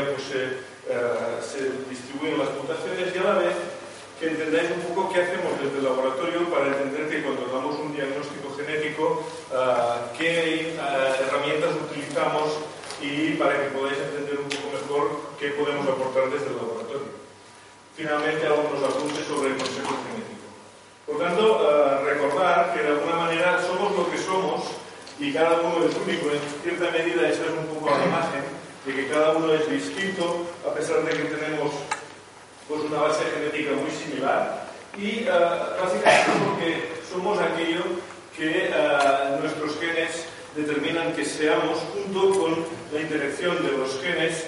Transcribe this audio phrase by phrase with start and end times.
[0.00, 3.54] familia pues, eh, se distribuyen las mutaciones y a la vez
[4.18, 7.94] que entendáis un poco qué hacemos desde el laboratorio para entender que cuando damos un
[7.94, 9.24] diagnóstico genético,
[9.54, 12.58] ah, qué ah, herramientas utilizamos
[13.00, 15.04] y para que podáis entender un poco mejor
[15.38, 17.16] qué podemos aportar desde el laboratorio.
[17.96, 20.46] Finalmente, algunos apuntes sobre el consejo genético.
[21.06, 24.64] Por tanto, eh, recordar que de alguna manera somos lo que somos
[25.18, 26.28] y cada uno es único.
[26.28, 30.46] En cierta medida esa es un poco la imagen de que cada uno es distinto
[30.66, 31.72] a pesar de que tenemos
[32.68, 35.30] pues, una base genética muy similar y eh,
[35.80, 37.82] básicamente porque somos aquello
[38.36, 44.46] que eh, nuestros genes determinan que seamos junto con la interacción de los genes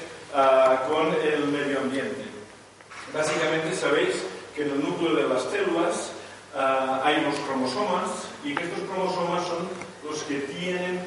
[0.88, 2.24] con el medio ambiente.
[3.12, 4.14] Básicamente sabéis
[4.56, 6.12] que en el núcleo de las células
[7.04, 8.10] hay los cromosomas
[8.42, 9.68] y que estos cromosomas son
[10.04, 11.00] los que tienen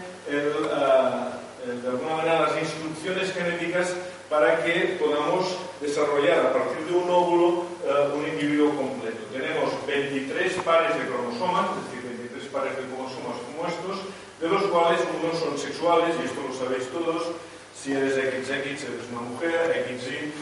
[0.71, 3.93] ah, de alguna manera las instrucciones genéticas
[4.29, 9.25] para que podamos desarrollar a partir de un óvulo ah, un individuo completo.
[9.33, 14.05] Tenemos 23 pares de cromosomas, es decir, 23 pares de cromosomas como estos,
[14.41, 17.33] de los cuales unos son sexuales, y esto lo sabéis todos,
[17.73, 20.33] si eres XX eres una mujer, XY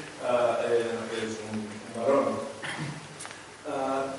[0.67, 1.67] eres un
[1.99, 2.35] varón.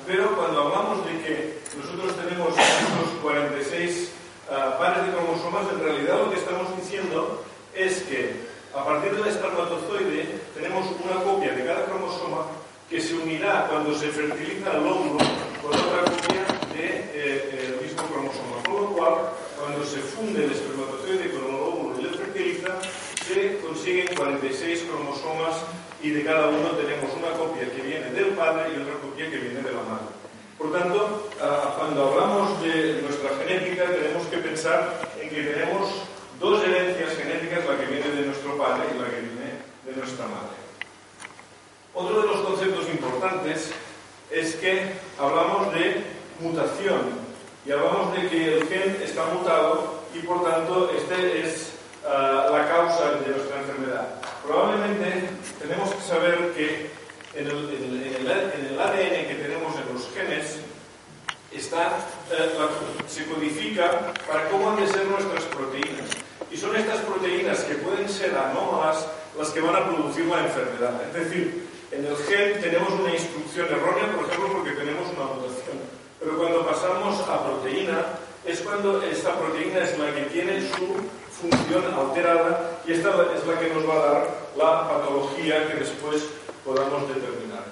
[0.05, 4.14] Pero cuando hablamos de que nosotros tenemos estos 46
[4.51, 7.43] ah, pares de cromosomas, en realidad lo que estamos diciendo
[7.73, 12.47] es que a partir del espermatozoide tenemos una copia de cada cromosoma
[12.89, 15.17] que se unirá cuando se fertiliza el óvulo
[15.61, 16.43] con otra copia
[16.75, 18.61] del de, eh, mismo cromosoma.
[18.65, 19.13] Con lo cual,
[19.57, 22.81] cuando se funde el espermatozoide con el óvulo y le fertiliza,
[23.25, 25.55] se consiguen 46 cromosomas
[26.03, 29.37] y de cada uno tenemos una copia que viene del padre y otra copia que
[29.37, 30.24] viene de la madre.
[30.57, 35.91] Por tanto, ah, cuando hablamos de nuestra genética tenemos que pensar en que tenemos
[36.39, 40.25] dos herencias genéticas, la que viene de nuestro padre y la que viene de nuestra
[40.25, 40.55] madre.
[41.93, 43.71] Otro de los conceptos importantes
[44.31, 46.03] es que hablamos de
[46.39, 47.25] mutación
[47.65, 51.73] y hablamos de que el gen está mutado y por tanto este es
[52.07, 54.07] ah, la causa de nuestra enfermedad.
[54.45, 55.29] Probablemente
[55.59, 56.94] tenemos que saber que
[57.35, 60.57] en el, ADN que tenemos en los genes
[61.51, 61.97] está,
[62.31, 62.51] eh,
[63.07, 66.09] se codifica para cómo han de ser nuestras proteínas.
[66.51, 69.07] Y son estas proteínas que pueden ser anómalas
[69.37, 71.01] las que van a producir la enfermedad.
[71.07, 75.77] Es decir, en el gen tenemos una instrucción errónea, por ejemplo, porque tenemos una mutación.
[76.19, 78.05] Pero cuando pasamos a proteína,
[78.45, 80.87] es cuando esta proteína es la que tiene su
[81.41, 86.23] función alterada y esta es la que nos va a dar la patología que después
[86.65, 87.63] podamos determinar.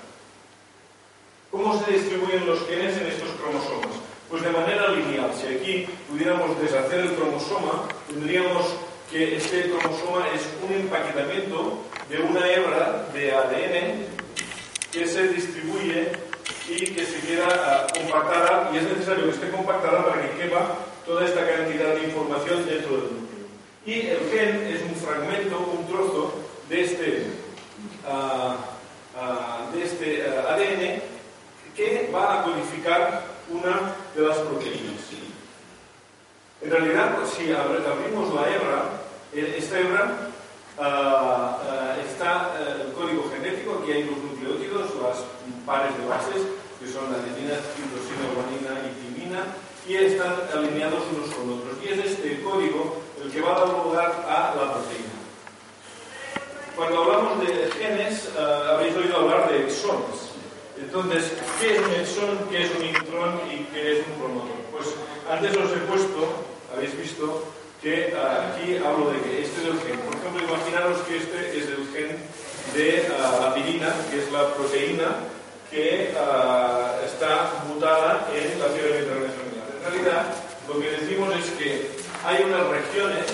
[1.52, 3.98] ¿Cómo se distribuyen los genes en estos cromosomas?
[4.30, 5.32] Pues de manera lineal.
[5.34, 8.66] Si aquí pudiéramos deshacer el cromosoma, tendríamos
[9.12, 14.06] que este cromosoma es un empaquetamiento de una hebra de ADN
[14.92, 16.12] que se distribuye
[16.70, 20.78] y que se queda ah, compactada y es necesario que esté compactada para que quepa
[21.06, 23.46] toda esta cantidad de información dentro del núcleo.
[23.86, 26.34] Y el gen es un fragmento, un trozo
[26.70, 27.28] de este,
[28.08, 28.73] uh,
[29.74, 31.02] de este ADN
[31.76, 35.02] que va a codificar una de las proteínas.
[36.62, 39.02] En realidad, si abrimos la hebra,
[39.34, 40.30] esta hebra
[42.08, 42.52] está
[42.82, 45.18] el código genético, aquí hay los nucleótidos, las
[45.66, 46.42] pares de bases,
[46.80, 49.42] que son la adenina, citosina, guanina y timina,
[49.88, 51.76] y están alineados unos con otros.
[51.84, 55.13] Y es este código el que va a dar lugar a la proteína.
[56.76, 60.34] Cuando hablamos de genes, uh, habréis oído hablar de exones.
[60.76, 64.58] Entonces, ¿qué es un exón, qué es un intrón y qué es un promotor?
[64.72, 64.88] Pues
[65.30, 66.34] antes os he puesto,
[66.74, 67.44] habéis visto,
[67.80, 70.00] que uh, aquí hablo de que este es el gen.
[70.00, 72.18] Por ejemplo, imaginaros que este es el gen
[72.74, 75.10] de uh, la pirina, que es la proteína
[75.70, 76.14] que
[77.04, 79.70] está mutada en la fiebre internacional.
[79.78, 80.26] En realidad,
[80.68, 81.90] lo que decimos es que
[82.24, 83.26] hay unas regiones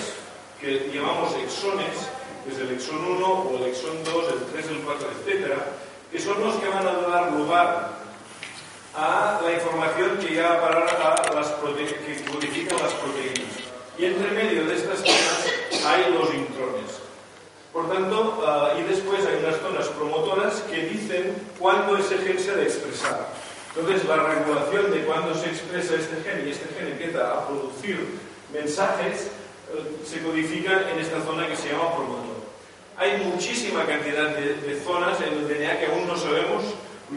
[0.58, 2.08] que llamamos exones,
[2.46, 5.54] desde el exón 1 o el exón 2, el 3, el 4, etc.,
[6.10, 8.00] que son los que van a dar lugar
[8.94, 13.54] a la información que ya va a parar a las que codifican las proteínas.
[13.98, 17.00] Y entre medio de estas zonas hay los intrones.
[17.72, 22.50] Por tanto, ah, y después hay unas zonas promotoras que dicen cuándo ese gen se
[22.50, 23.28] ha de expresar.
[23.76, 28.18] Entonces, la regulación de cuándo se expresa este gen y este gen empieza a producir
[28.52, 29.30] mensajes
[29.72, 32.29] eh, se codifica en esta zona que se llama promotor.
[33.00, 36.62] Hay muchísima cantidad de, zonas en el DNA que aún no sabemos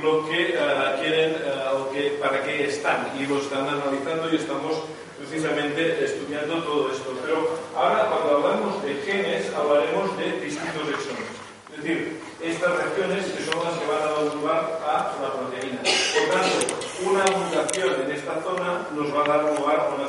[0.01, 4.37] lo que ah, quieren ah, o que, para qué están y lo están analizando y
[4.37, 4.79] estamos
[5.19, 7.11] precisamente estudiando todo esto.
[7.25, 11.27] Pero ahora cuando hablamos de genes hablaremos de distintos exones.
[11.75, 15.83] Es decir, estas regiones que son las que van a dar lugar a la proteína.
[15.83, 16.79] Por tanto,
[17.11, 20.07] una mutación en esta zona nos va a dar lugar a una,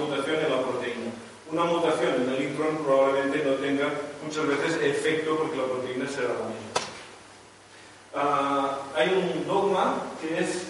[0.00, 1.12] mutación en la proteína.
[1.52, 3.92] Una mutación en el intron probablemente no tenga
[4.24, 6.70] muchas veces efecto porque la proteína será la misma.
[8.94, 10.64] Hay un dogma que es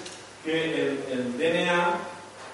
[0.45, 1.99] que el DNA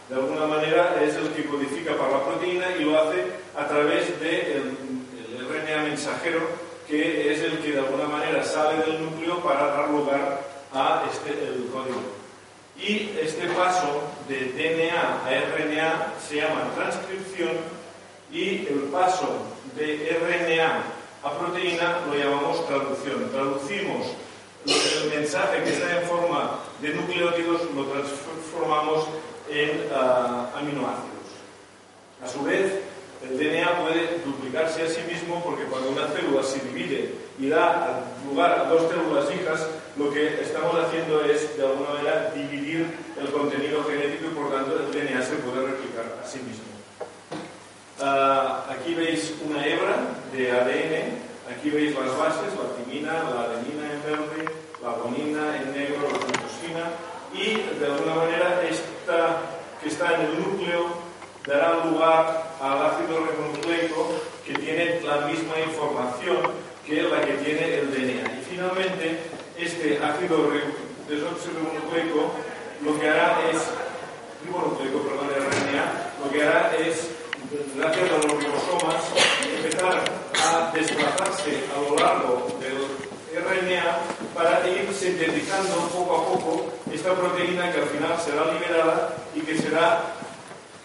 [0.08, 3.24] de alguna manera es el que codifica para la proteína y lo hace
[3.56, 6.40] a través del de RNA mensajero,
[6.86, 10.42] que es el que de alguna manera sale del núcleo para dar lugar
[10.72, 12.00] a este, el código.
[12.78, 17.56] Y este paso de DNA a RNA se llama transcripción
[18.30, 20.82] y el paso de RNA
[21.22, 23.30] a proteína lo llamamos traducción.
[23.32, 24.06] Traducimos
[24.66, 29.06] el mensaje que está en forma de nucleótidos, lo transformamos
[29.50, 31.26] en uh, aminoácidos.
[32.22, 32.72] A su vez,
[33.22, 38.04] el DNA puede duplicarse a sí mismo porque cuando una célula se divide y da
[38.28, 39.66] lugar a dos células hijas,
[39.96, 42.86] lo que estamos haciendo es, de alguna manera, dividir
[43.18, 46.75] el contenido genético y por tanto el DNA se puede replicar a sí mismo.
[47.98, 51.16] Uh, aquí veis una hebra de ADN,
[51.48, 54.52] aquí veis las bases, la timina, la adenina en verde,
[54.82, 56.92] la guanina en negro, la glucosina,
[57.32, 59.40] y de alguna manera esta
[59.80, 60.88] que está en el núcleo
[61.46, 64.12] dará lugar al ácido ribonucleico
[64.44, 66.52] que tiene la misma información
[66.84, 68.40] que la que tiene el DNA.
[68.40, 69.20] Y finalmente,
[69.58, 70.50] este ácido
[71.08, 72.30] ribonucleico
[72.84, 73.56] lo que hará es,
[74.44, 77.15] ribonucleico, perdón, RNA, lo que hará es,
[77.76, 79.02] gracias a los ribosomas,
[79.56, 80.04] empezar
[80.34, 83.06] a desplazarse a lo largo del
[83.38, 83.98] RNA
[84.34, 89.56] para ir sintetizando poco a poco esta proteína que al final será liberada y que
[89.58, 90.14] será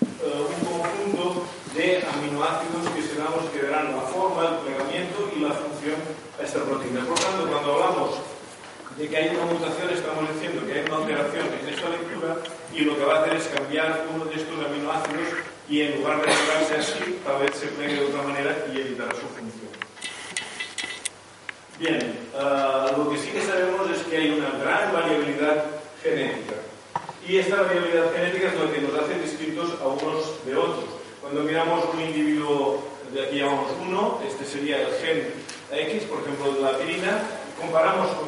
[0.02, 5.40] uh, un conjunto de aminoácidos que serán los que darán la forma, el plegamiento y
[5.40, 5.98] la función
[6.40, 7.06] a esta proteína.
[7.06, 8.20] Por tanto, cuando hablamos
[8.98, 12.38] de que hay una mutación, estamos diciendo que hay una alteración en esta lectura
[12.76, 14.81] y lo que va a hacer es cambiar uno de estos aminoácidos
[15.72, 19.12] y en lugar de pegarse así, tal vez se plegue de otra manera y evitará
[19.12, 19.72] su función.
[21.80, 25.64] Bien, uh, lo que sí que sabemos es que hay una gran variabilidad
[26.04, 26.56] genética.
[27.26, 30.90] Y esta variabilidad genética es lo que nos hace distintos a unos de otros.
[31.22, 32.84] Cuando miramos un individuo,
[33.14, 35.34] de aquí llamamos uno, este sería el gen
[35.72, 37.22] X, por ejemplo, de la pirina,
[37.58, 38.28] comparamos con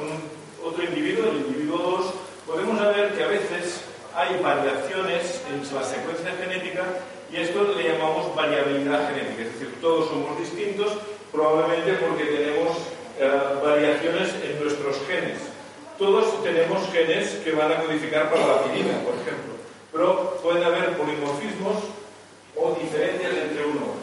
[0.66, 2.14] otro individuo, el individuo 2,
[2.48, 3.82] podemos ver que a veces
[4.16, 6.86] hay variaciones en la secuencia genética
[7.32, 10.92] y esto le llamamos variabilidad genética, es decir, todos somos distintos
[11.32, 12.78] probablemente porque tenemos
[13.20, 13.30] eh,
[13.64, 15.40] variaciones en nuestros genes.
[15.98, 19.54] Todos tenemos genes que van a codificar para la pirina, por ejemplo,
[19.92, 21.78] pero pueden haber polimorfismos
[22.56, 23.94] o diferencias entre uno.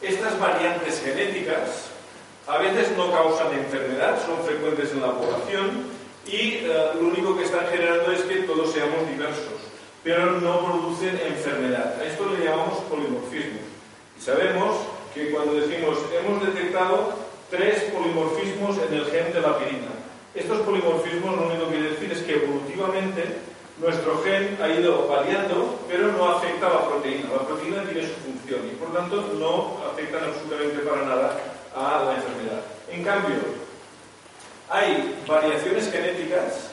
[0.00, 1.90] Estas variantes genéticas
[2.46, 5.84] a veces no causan enfermedad, son frecuentes en la población
[6.26, 9.57] y eh, lo único que están generando es que todos seamos diversos,
[10.02, 12.00] pero no producen enfermedad.
[12.00, 13.60] A esto le llamamos polimorfismo.
[14.16, 14.76] Y sabemos
[15.14, 17.14] que cuando decimos hemos detectado
[17.50, 19.88] tres polimorfismos en el gen de la pirina.
[20.34, 23.24] Estos polimorfismos lo único que quiere decir es que evolutivamente
[23.80, 27.30] nuestro gen ha ido variando, pero no afecta a la proteína.
[27.32, 31.40] La proteína tiene su función y por tanto no afectan absolutamente para nada
[31.74, 32.62] a la enfermedad.
[32.90, 33.36] En cambio,
[34.68, 36.70] hay variaciones genéticas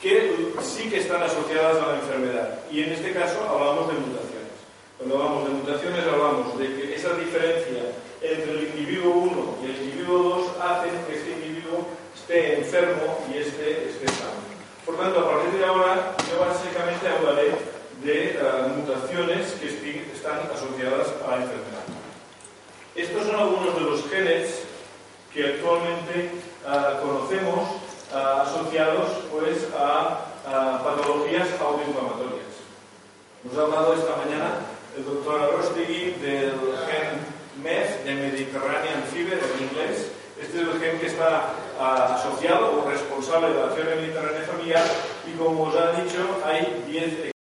[0.00, 4.54] que sí que están asociadas a la enfermedad y en este caso hablamos de mutaciones.
[4.96, 7.82] Cuando hablamos de mutaciones hablamos de que esa diferencia
[8.22, 13.38] entre el individuo 1 y el individuo 2 hacen que este individuo esté enfermo y
[13.38, 14.38] este esté sano.
[14.86, 17.52] Por tanto, a partir de ahora, yo básicamente hablaré
[18.02, 19.68] de uh, mutaciones que
[20.14, 21.84] están asociadas a la enfermedad.
[22.94, 24.62] Estos son algunos de los genes
[25.32, 26.30] que actualmente
[26.64, 27.68] uh, conocemos
[28.18, 30.24] uh, asociados pues, a
[30.82, 32.48] patologías autoinflamatorias.
[33.44, 34.60] Nos ha hablado esta mañana
[34.96, 36.58] el doctor Arostegui del
[36.88, 40.10] gen MEF, de Mediterranean Fever en inglés.
[40.40, 44.84] Este es el gen que está uh, asociado o responsable de la fiebre mediterránea familiar
[45.26, 47.32] y como os ha dicho hay 10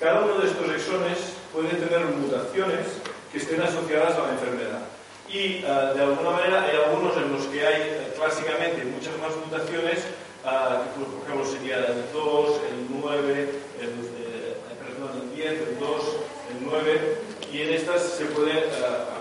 [0.00, 1.18] Cada uno de estos exones
[1.52, 2.86] puede tener mutaciones
[3.32, 4.95] que estén asociadas a la enfermedad.
[5.28, 9.34] Y uh, de alguna manera hay algunos en los que hay uh, clásicamente muchas más
[9.34, 10.06] mutaciones,
[10.46, 15.78] uh, que por ejemplo sería el 2, el 9, el, eh, perdón, el 10, el
[15.80, 16.02] 2,
[16.50, 17.18] el 9,
[17.52, 18.70] y en estas se puede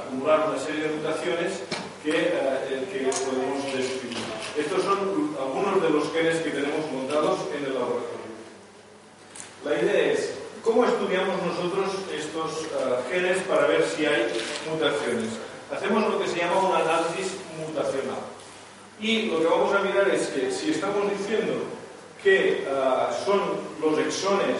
[0.05, 1.63] acumular una serie de mutaciones
[2.03, 4.17] que, que podemos describir.
[4.57, 8.25] Estos son algunos de los genes que tenemos montados en el laboratorio.
[9.65, 12.67] La idea es, ¿cómo estudiamos nosotros estos
[13.09, 14.27] genes para ver si hay
[14.69, 15.54] mutaciones?
[15.71, 18.21] Hacemos lo que se llama un análisis mutacional.
[18.99, 21.53] Y lo que vamos a mirar es que si estamos diciendo
[22.23, 23.41] que uh, son
[23.81, 24.57] los exones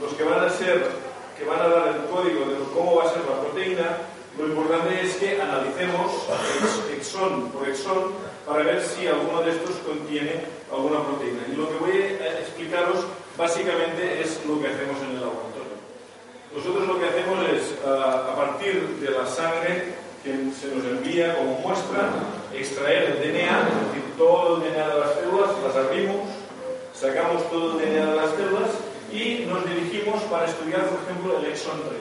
[0.00, 0.88] los que van a ser,
[1.38, 3.98] que van a dar el código de cómo va a ser la proteína,
[4.38, 6.10] lo importante es que analicemos
[6.92, 8.12] exón por exón
[8.44, 10.42] para ver si alguno de estos contiene
[10.72, 11.42] alguna proteína.
[11.52, 13.04] Y lo que voy a explicaros
[13.38, 15.78] básicamente es lo que hacemos en el laboratorio.
[16.56, 21.36] Nosotros lo que hacemos es, uh, a partir de la sangre que se nos envía
[21.36, 22.08] como muestra,
[22.54, 26.24] extraer el DNA, es decir, todo el DNA de las células, las abrimos,
[26.94, 28.70] sacamos todo el DNA de las células
[29.12, 32.00] y nos dirigimos para estudiar, por ejemplo, el exón 3.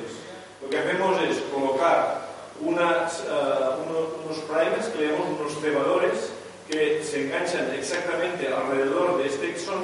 [0.63, 2.23] Lo que hacemos es colocar
[2.61, 6.31] unas, uh, unos, primers, que llamamos unos cebadores,
[6.69, 9.83] que se enganchan exactamente alrededor de este exón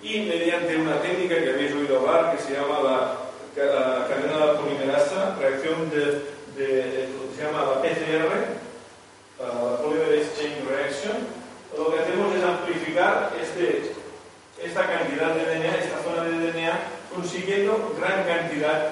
[0.00, 5.36] y mediante una técnica que habéis oído hablar, que se llama la, la cadena polimerasa,
[5.38, 8.30] reacción de de que se llama la PCR,
[9.40, 11.16] la Polymerase Chain Reaction,
[11.76, 13.92] lo que hacemos es amplificar este,
[14.62, 16.78] esta cantidad de DNA, esta zona de DNA,
[17.12, 18.90] consiguiendo gran cantidad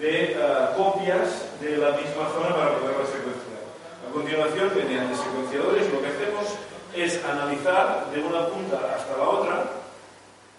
[0.00, 3.62] de uh, copias de la misma zona para poderla secuenciar.
[4.02, 6.46] A continuación, mediante secuenciadores, lo que hacemos
[6.94, 9.64] es analizar de una punta hasta la otra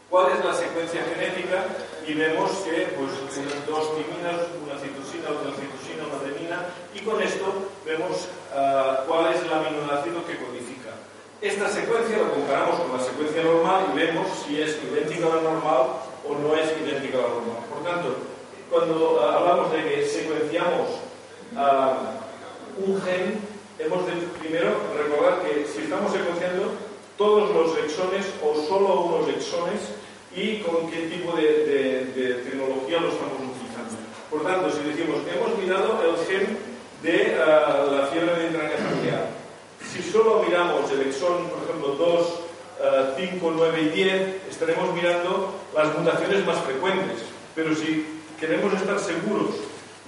[0.09, 1.65] cuál es la secuencia genética
[2.07, 3.11] y vemos que pues,
[3.67, 5.74] dos timinas, una citosina, otra citosina,
[7.05, 7.45] con esto
[7.85, 10.97] vemos uh, cuál es el aminoácido que codifica.
[11.39, 15.41] Esta secuencia la comparamos con la secuencia normal y vemos si es idéntica a la
[15.41, 17.61] normal o no es idéntica a la normal.
[17.69, 18.15] Por tanto,
[18.71, 20.89] cuando uh, hablamos de que secuenciamos
[21.53, 23.39] uh, un gen,
[23.77, 26.73] hemos de primero recordar que si estamos secuenciando
[27.17, 29.93] todos los exones o solo unos exones
[30.35, 33.93] y con qué tipo de, de, de tecnología lo estamos utilizando.
[34.29, 39.27] Por tanto, si decimos, hemos mirado el gen de uh, la fiebre mediterránea familiar,
[39.91, 42.45] si solo miramos el exón, por ejemplo, 2,
[43.17, 47.23] 5, 9 y 10, estaremos mirando las mutaciones más frecuentes.
[47.55, 48.05] Pero si
[48.39, 49.55] queremos estar seguros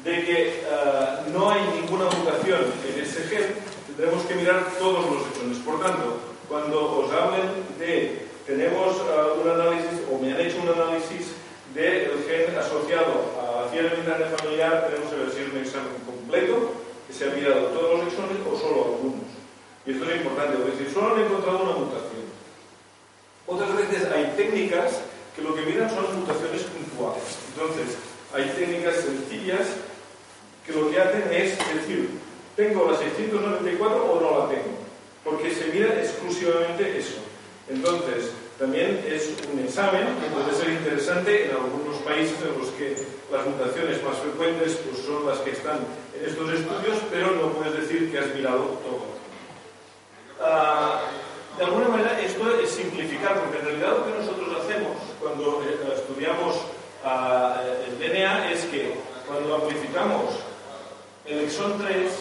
[0.03, 3.55] de que uh, no hay ninguna mutación en ese gen,
[3.87, 5.57] tendremos que mirar todos los exones.
[5.59, 7.47] Por tanto, cuando os hablen
[7.79, 11.35] de tenemos uh, un análisis, o me han hecho un análisis
[11.73, 16.71] del gen asociado a la fiebre mediterránea familiar, tenemos que ver un examen completo,
[17.07, 19.27] que se ha mirado todos los exones o solo algunos.
[19.85, 22.27] Y esto es importante, porque si solo han encontrado una mutación.
[23.47, 24.99] Otras veces hay técnicas
[25.35, 27.23] que lo que miran son mutaciones puntuales.
[27.53, 27.97] Entonces,
[28.33, 29.67] hay técnicas sencillas
[30.65, 32.09] que lo que hacen es decir,
[32.55, 34.75] ¿tengo la 694 o no la tengo?
[35.23, 37.19] Porque se mira exclusivamente eso.
[37.69, 42.97] Entonces, también es un examen que puede ser interesante en algunos países en los que
[43.31, 45.77] las mutaciones más frecuentes pues, son las que están
[46.17, 49.05] en estos estudios, pero no puedes decir que has mirado todo.
[50.41, 55.61] Uh, de alguna manera esto es simplificar, porque en realidad lo que nosotros hacemos cuando
[55.61, 56.55] eh, estudiamos
[57.05, 58.95] uh, el DNA es que
[59.27, 60.33] cuando amplificamos
[61.25, 62.11] el exón 3,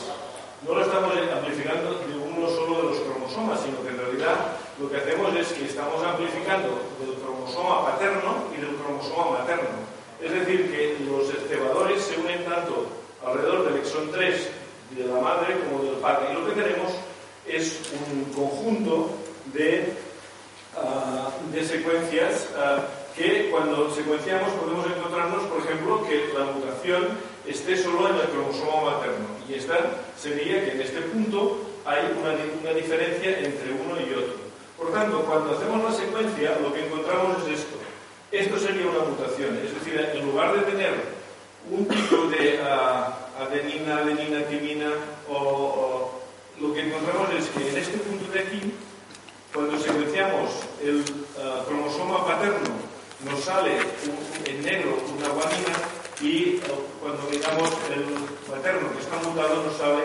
[0.67, 4.37] no lo estamos amplificando de uno solo de los cromosomas, sino que en realidad
[4.79, 9.69] lo que hacemos es que estamos amplificando del cromosoma paterno y del cromosoma materno.
[10.21, 12.87] Es decir, que los cebadores se unen tanto
[13.25, 14.49] alrededor del exón 3
[14.91, 16.29] de la madre como del padre.
[16.31, 16.93] Y lo que tenemos
[17.47, 19.11] es un conjunto
[19.55, 19.95] de,
[21.53, 27.09] de secuencias uh, que cuando secuenciamos podemos encontrarnos, por ejemplo, que la mutación
[27.47, 29.27] esté solo en el cromosoma materno.
[29.49, 29.79] Y esta
[30.19, 34.46] sería que en este punto hay una diferencia entre uno y otro.
[34.77, 37.77] Por tanto, cuando hacemos la secuencia, lo que encontramos es esto.
[38.31, 40.95] Esto sería una mutación, es decir, en lugar de tener
[41.71, 44.91] un tipo de uh, adenina, adenina, timina,
[45.31, 46.11] o,
[46.61, 48.75] lo que encontramos es que en este punto de aquí,
[49.55, 50.51] cuando secuenciamos
[50.83, 52.69] el uh, cromosoma paterno,
[53.25, 55.73] nos sale un, en negro una guanina
[56.21, 58.05] y uh, cuando miramos el
[58.51, 60.05] materno que está mutado nos sale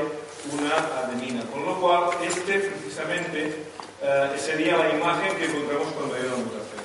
[0.52, 1.44] una adenina.
[1.52, 3.66] Con lo cual, este precisamente
[4.02, 6.84] eh, sería la imagen que encontramos cuando hay una mutación.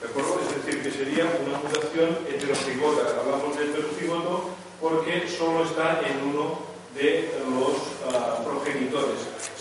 [0.00, 0.40] ¿De acuerdo?
[0.40, 3.20] Es decir, que sería una mutación heterocigota.
[3.20, 6.66] Hablamos de heterocigoto porque solo está en uno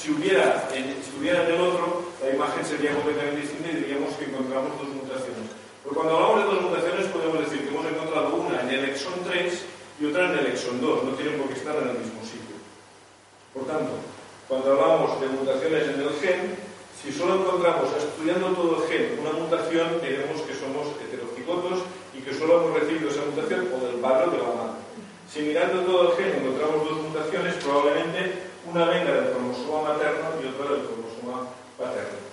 [0.06, 4.14] Si hubiera, en, si hubiera en el otro, la imagen sería completamente distinta y diríamos
[4.16, 5.50] que encontramos dos mutaciones.
[5.82, 9.18] Pero cuando hablamos de dos mutaciones podemos decir que hemos encontrado una en el exón
[9.26, 9.66] 3
[10.00, 12.54] y otra en el exón 2, no tienen por qué estar en el mismo sitio.
[13.54, 13.98] Por tanto,
[14.48, 16.56] cuando hablamos de mutaciones en el gen,
[17.06, 21.86] si solo encontramos, estudiando todo el gen, una mutación, diremos que somos heterocigotos
[22.18, 24.82] y que solo hemos recibido esa mutación o del padre o de la madre.
[25.32, 30.48] Si mirando todo el gen encontramos dos mutaciones, probablemente una venga del cromosoma materno y
[30.50, 31.46] otra del cromosoma
[31.78, 32.26] paterno.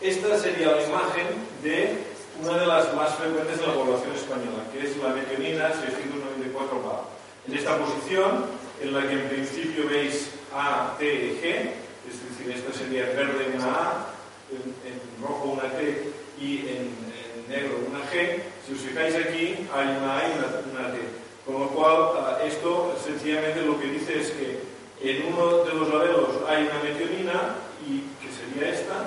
[0.00, 1.26] Esta sería la imagen
[1.64, 1.98] de
[2.40, 7.02] una de las más frecuentes de la población española, que es la metionina 694-BA.
[7.48, 8.46] En esta posición,
[8.80, 13.16] en la que en principio veis A, T y G, es decir, esta sería en
[13.16, 14.06] verde una A,
[14.50, 16.10] en, rojo una T
[16.40, 17.08] y en,
[17.48, 20.32] negro una G, si os fijáis aquí hay una A y
[20.72, 20.98] una, T.
[21.46, 24.60] Con lo cual, esto sencillamente lo que dice es que
[25.00, 29.06] en uno de los laderos hay una metionina, y, que sería esta,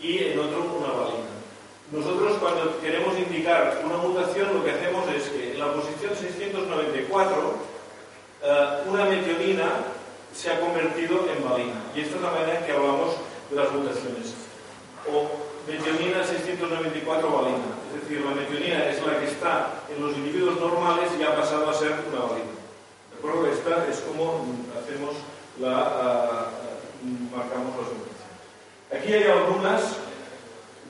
[0.00, 1.38] y en otro una valina.
[1.92, 7.54] Nosotros cuando queremos indicar una mutación lo que hacemos es que en la posición 694
[8.42, 9.64] eh, una metionina
[10.38, 11.74] se ha convertido en valina.
[11.96, 13.16] Y esta es la manera en que hablamos
[13.50, 14.34] de las mutaciones.
[15.10, 15.26] O
[15.66, 17.74] metionina 694 valina.
[17.90, 21.68] Es decir, la metionina es la que está en los individuos normales y ha pasado
[21.68, 22.54] a ser una valina.
[22.54, 23.50] ¿De acuerdo?
[23.50, 24.46] Esta es como
[24.78, 25.16] hacemos
[25.58, 26.52] la,
[27.02, 28.22] uh, marcamos las mutaciones.
[28.94, 29.82] Aquí hay algunas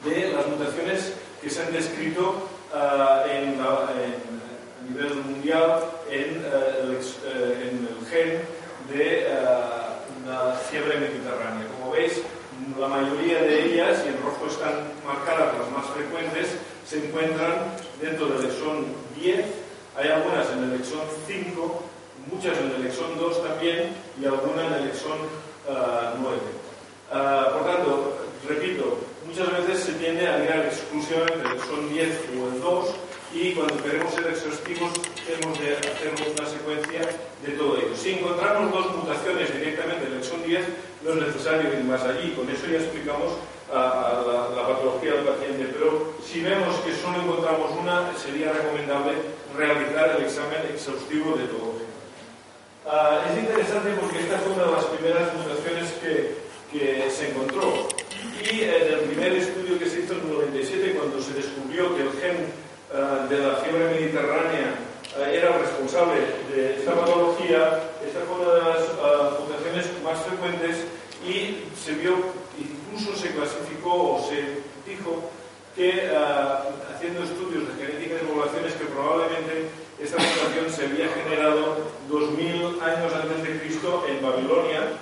[0.05, 3.89] de las mutaciones que se han descrito uh, en, a
[4.87, 7.01] nivel mundial en, uh, el,
[7.63, 8.58] en el gen
[8.91, 9.29] de
[10.27, 11.67] la fiebre mediterránea.
[11.79, 12.23] Como veis,
[12.79, 18.27] la mayoría de ellas, y en rojo están marcadas las más frecuentes, se encuentran dentro
[18.27, 19.45] del exón 10,
[19.97, 21.85] hay algunas en el exón 5,
[22.31, 25.19] muchas en el exón 2 también y algunas en el exón
[26.21, 26.39] 9.
[27.53, 32.09] por tanto, repito, muchas veces se tiende a mirar exclusivamente el exón 10
[32.41, 32.89] o el 2
[33.33, 34.93] y cuando queremos ser exhaustivos
[35.27, 37.01] tenemos de hacer una secuencia
[37.45, 37.95] de todo ello.
[37.95, 40.65] Si encontramos dos mutaciones directamente en el exón 10,
[41.05, 43.37] no es necesario ir más allí, con eso ya explicamos
[43.73, 44.25] a,
[44.57, 49.13] la, patología del paciente, pero si vemos que solo encontramos una, sería recomendable
[49.57, 51.77] realizar el examen exhaustivo de todo.
[52.89, 56.39] Uh, es interesante porque esta fue una de las primeras mutaciones que,
[56.73, 57.89] que se encontró.
[58.51, 62.03] Y en el primer estudio que se hizo en el 97, cuando se descubrió que
[62.03, 64.75] el gen uh, de la fiebre mediterránea
[65.17, 66.21] uh, era responsable
[66.55, 70.85] de esta patología, esta fue una de las mutaciones más frecuentes
[71.27, 72.17] y se vio,
[72.59, 75.31] incluso se clasificó o se dijo
[75.75, 76.11] que
[76.93, 79.71] haciendo estudios de genética de poblaciones que probablemente
[80.01, 81.77] esta mutación se había generado
[82.09, 84.93] 2000 años antes de Cristo en Babilonia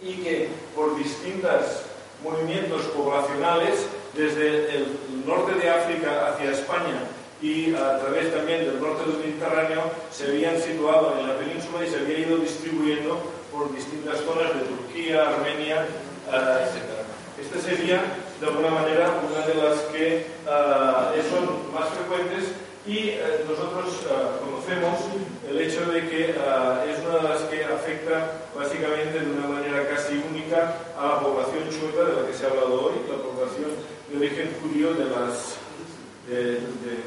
[0.00, 1.82] y que por distintos
[2.22, 4.86] movimientos poblacionales desde el
[5.26, 7.02] norte de África hacia España
[7.42, 11.90] y a través también del norte del Mediterráneo se habían situado en la península y
[11.90, 13.20] se había ido distribuyendo
[13.52, 16.94] por distintas zonas de Turquía, Armenia, eh, etc.
[17.40, 18.00] Esta sería,
[18.40, 22.54] de alguna manera, una de las que eh, son más frecuentes
[22.86, 24.12] y eh, nosotros eh,
[24.44, 25.00] conocemos
[25.48, 29.88] el hecho de que eh, es una de las que afecta básicamente de una manera
[29.88, 33.72] casi única a la población chueca de la que se ha hablado hoy, la población
[34.10, 35.56] de origen judío de las,
[36.28, 36.60] de,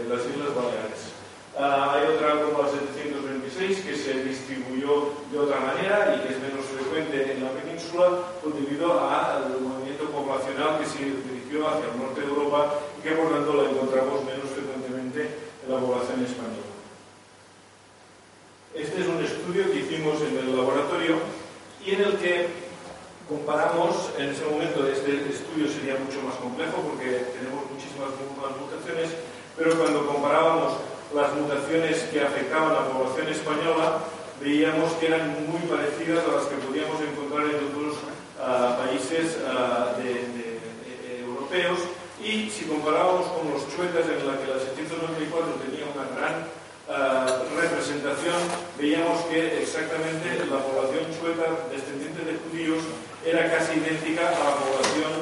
[0.09, 1.13] las Islas Baleares.
[1.53, 6.65] hay otra como la 726 que se distribuyó de otra manera y que es menos
[6.73, 12.21] frecuente en la península pues debido al movimiento poblacional que se dirigió hacia el norte
[12.21, 15.29] de Europa y que por tanto la encontramos menos frecuentemente
[15.69, 16.67] la población española.
[18.73, 21.17] Este es un estudio que hicimos en el laboratorio
[21.85, 22.47] y en el que
[23.27, 29.11] comparamos, en ese momento este estudio sería mucho más complejo porque tenemos muchísimas más mutaciones,
[29.57, 30.73] pero cuando comparábamos
[31.13, 34.03] las mutaciones que afectaban a la población española,
[34.39, 37.97] veíamos que eran muy parecidas a las que podíamos encontrar en otros
[38.39, 40.36] uh, países uh, de,
[41.47, 41.79] europeos
[42.23, 46.49] y si comparábamos con los chuetas en la que la 794 tenía una gran
[46.89, 48.35] uh, representación,
[48.77, 52.83] veíamos que exactamente la población chueta descendiente de judíos
[53.23, 55.13] era casi idéntica a la población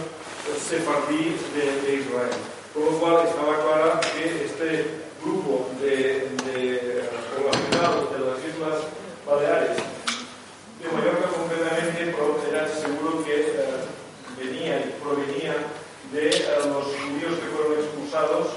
[0.57, 2.37] sefardí de, de Israel.
[2.73, 8.87] Con lo cual estaba clara que este grupo de, de poblacional de las Islas
[9.27, 12.13] Baleares, de Mallorca concretamente,
[12.49, 15.55] era seguro que uh, venía y provenía
[16.15, 18.47] de uh, los judíos que fueron expulsados,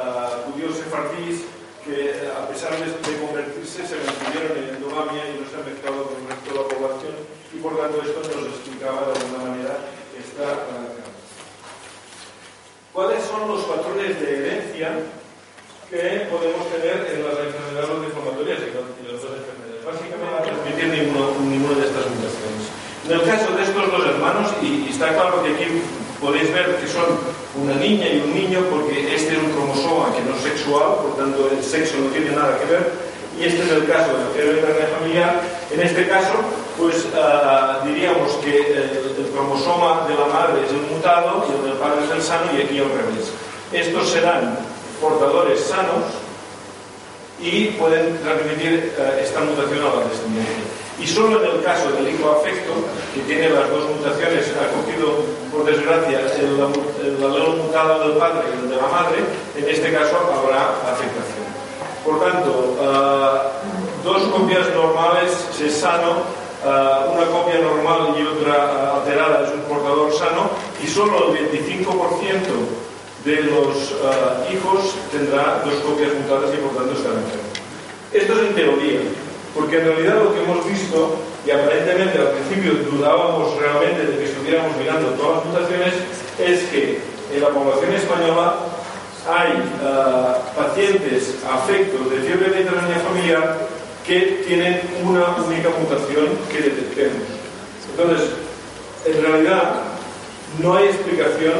[0.00, 1.44] uh, judíos sefardíes,
[1.84, 2.88] que a pesar de,
[3.20, 7.14] convertirse se mantuvieron en endogamia y no se mezclado con el resto de la población
[7.52, 9.74] y por tanto esto nos explicaba de alguna manera
[10.14, 10.62] esta
[12.92, 14.92] ¿Cuáles son los patrones de herencia
[15.88, 19.80] que podemos tener en las enfermedades deformatorias y las dos enfermedades?
[19.82, 22.64] Básicamente no transmitir ninguna de estas mutaciones.
[23.08, 25.82] En el caso de estos dos hermanos, y, y está claro que aquí
[26.22, 27.18] podéis ver que son
[27.60, 31.16] una niña y un niño porque este es un cromosoma que no es sexual, por
[31.18, 32.92] tanto el sexo no tiene nada que ver,
[33.38, 35.42] y este es el caso de la fiebre familiar.
[35.72, 36.34] En este caso,
[36.78, 41.78] pues uh, diríamos que el, cromosoma de la madre es el mutado y el del
[41.78, 43.32] padre es el sano y aquí al revés.
[43.72, 44.58] Estos serán
[45.00, 46.04] portadores sanos
[47.40, 50.71] y pueden transmitir uh, esta mutación a la descendencia.
[51.02, 52.70] Y solo en el caso del hijo afecto,
[53.12, 55.18] que tiene las dos mutaciones, ha cogido,
[55.50, 56.62] por desgracia, el,
[57.04, 59.18] el alelo mutado del padre y el de la madre,
[59.56, 61.42] en este caso habrá afectación.
[62.04, 66.22] Por tanto, uh, dos copias normales es sano,
[66.62, 70.50] uh, una copia normal y otra alterada es un portador sano,
[70.84, 71.82] y solo el 25%
[73.24, 73.92] de los
[74.52, 77.50] hijos tendrá dos copias mutadas y por tanto estará enfermo.
[78.12, 79.00] Esto es en teoría.
[79.54, 84.24] Porque en realidad lo que hemos visto, y aparentemente al principio dudábamos realmente de que
[84.24, 85.94] estuviéramos mirando todas las mutaciones,
[86.38, 87.00] es que
[87.34, 88.54] en la población española
[89.28, 93.68] hay uh, pacientes afectos de fiebre mediterránea familiar
[94.06, 97.22] que tienen una única mutación que detectemos.
[97.90, 98.30] Entonces,
[99.04, 99.74] en realidad,
[100.60, 101.54] no hay explicación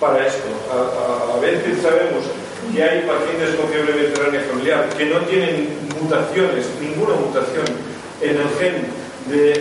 [0.00, 0.48] para esto.
[0.72, 2.24] A, a, a veces sabemos
[2.72, 5.68] que hay pacientes con fiebre mediterránea familiar que no tienen
[6.00, 7.66] mutaciones, ninguna mutación
[8.20, 8.86] en el gen
[9.28, 9.52] de,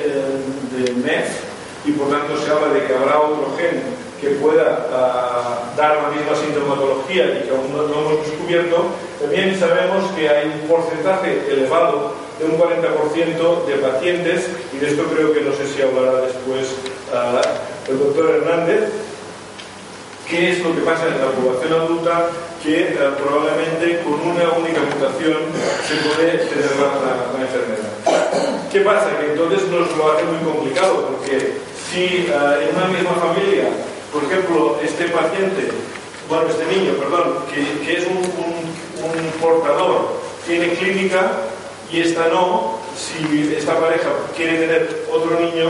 [0.76, 1.46] de MEF
[1.86, 3.82] y por tanto se habla de que habrá otro gen
[4.20, 8.86] que pueda uh, dar la misma sintomatología y que aún no, no, hemos descubierto,
[9.20, 15.04] también sabemos que hay un porcentaje elevado de un 40% de pacientes, y de esto
[15.14, 16.74] creo que no sé si hablará después
[17.14, 18.90] uh, el doctor Hernández,
[20.28, 22.30] qué es lo que pasa en la población adulta
[22.64, 25.38] que uh, probablemente con una única mutación
[25.86, 28.70] se puede tener la, la, enfermedad.
[28.72, 29.18] ¿Qué pasa?
[29.20, 31.58] Que entonces nos lo hace muy complicado porque
[31.92, 33.70] si uh, en una misma familia,
[34.12, 35.70] por ejemplo, este paciente,
[36.28, 38.26] bueno, este niño, perdón, que, es un
[39.40, 41.32] portador, tiene clínica
[41.92, 45.70] y esta no, si esta pareja quiere tener otro niño,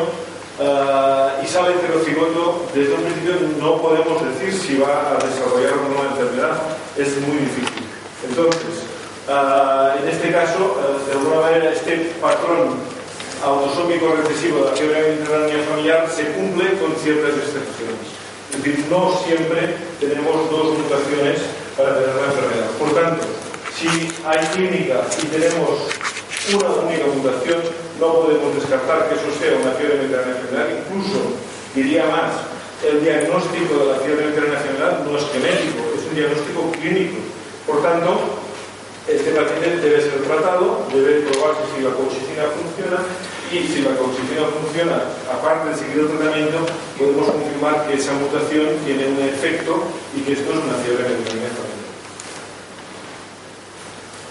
[0.58, 5.90] Uh, y sale heterocigoto, desde un principio no podemos decir si va a desarrollar o
[5.92, 6.56] no la enfermedad,
[6.96, 7.84] es muy difícil.
[8.30, 8.88] Entonces,
[9.28, 12.80] uh, en este caso, uh, de alguna manera, este patrón
[13.44, 18.16] autosómico recesivo de la fiebre mediterránea familiar se cumple con ciertas excepciones.
[18.52, 21.42] Es decir, no siempre tenemos dos mutaciones
[21.76, 22.70] para tener la enfermedad.
[22.80, 23.26] Por tanto,
[23.76, 23.90] si
[24.24, 25.92] hay clínica y tenemos
[26.54, 27.62] una única mutación,
[28.00, 31.20] no podemos descartar que eso sea una fiebre mediterránea general, incluso
[31.74, 32.46] diría más,
[32.84, 37.18] el diagnóstico de la fiebre general no es genético, es un diagnóstico clínico.
[37.66, 38.20] Por tanto,
[39.08, 43.00] este paciente debe ser tratado, debe probarse si la colchicina funciona
[43.50, 46.66] y si la colchicina funciona, aparte de seguir el tratamiento,
[46.98, 49.84] podemos confirmar que esa mutación tiene un efecto
[50.16, 51.85] y que esto es una fiebre familiar.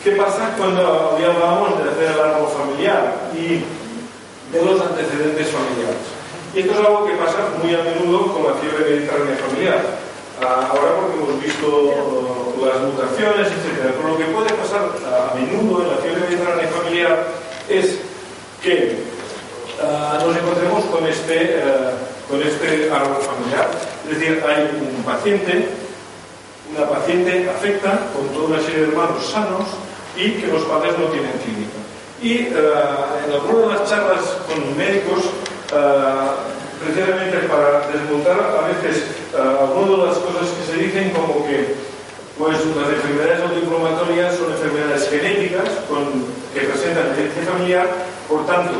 [0.04, 3.64] ¿Qué pasa cuando hablábamos de hacer el árbol familiar y
[4.52, 6.04] de los antecedentes familiares?
[6.52, 9.80] Y esto es algo que pasa muy a menudo con la fiebre mediterránea familiar.
[10.36, 13.96] Uh, ahora porque hemos visto uh, las mutaciones, etc.
[13.96, 17.26] Pero lo que puede pasar a menudo en la fiebre mediterránea familiar
[17.70, 17.96] es
[18.60, 18.98] que
[20.20, 21.62] nos encontremos con este,
[22.28, 23.70] con este árbol familiar.
[24.04, 25.70] Es decir, hay un paciente,
[26.76, 29.64] una paciente afecta con toda una serie de hermanos sanos
[30.16, 31.78] y que los padres no tienen clínica.
[32.22, 35.24] Y uh, en algunas de las charlas con médicos,
[35.72, 36.32] uh,
[36.82, 41.74] precisamente para desmontar a veces uh, algunas de las cosas que se dicen como que
[42.38, 47.86] pues las enfermedades autoinflamatorias son enfermedades genéticas con, que presentan herencia familiar,
[48.28, 48.74] por tanto,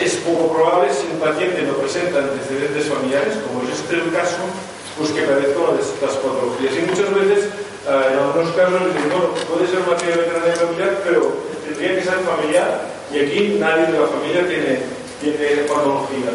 [0.00, 4.40] es, poco probable si un paciente no presenta antecedentes familiares, como es este el caso,
[4.96, 6.72] pues que padezca una de estas patologías.
[6.76, 7.50] Y muchas veces
[7.88, 11.20] en algunos casos dicen, bueno, puede ser una fiebre veterinaria familiar, pero
[11.64, 14.84] tendría que ser familiar y aquí nadie de la familia tiene,
[15.20, 16.30] tiene patología.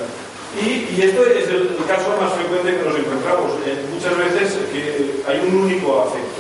[0.56, 3.60] Y, y esto es el, el, caso más frecuente que nos encontramos.
[3.68, 6.40] Eh, muchas veces que hay un único afecto.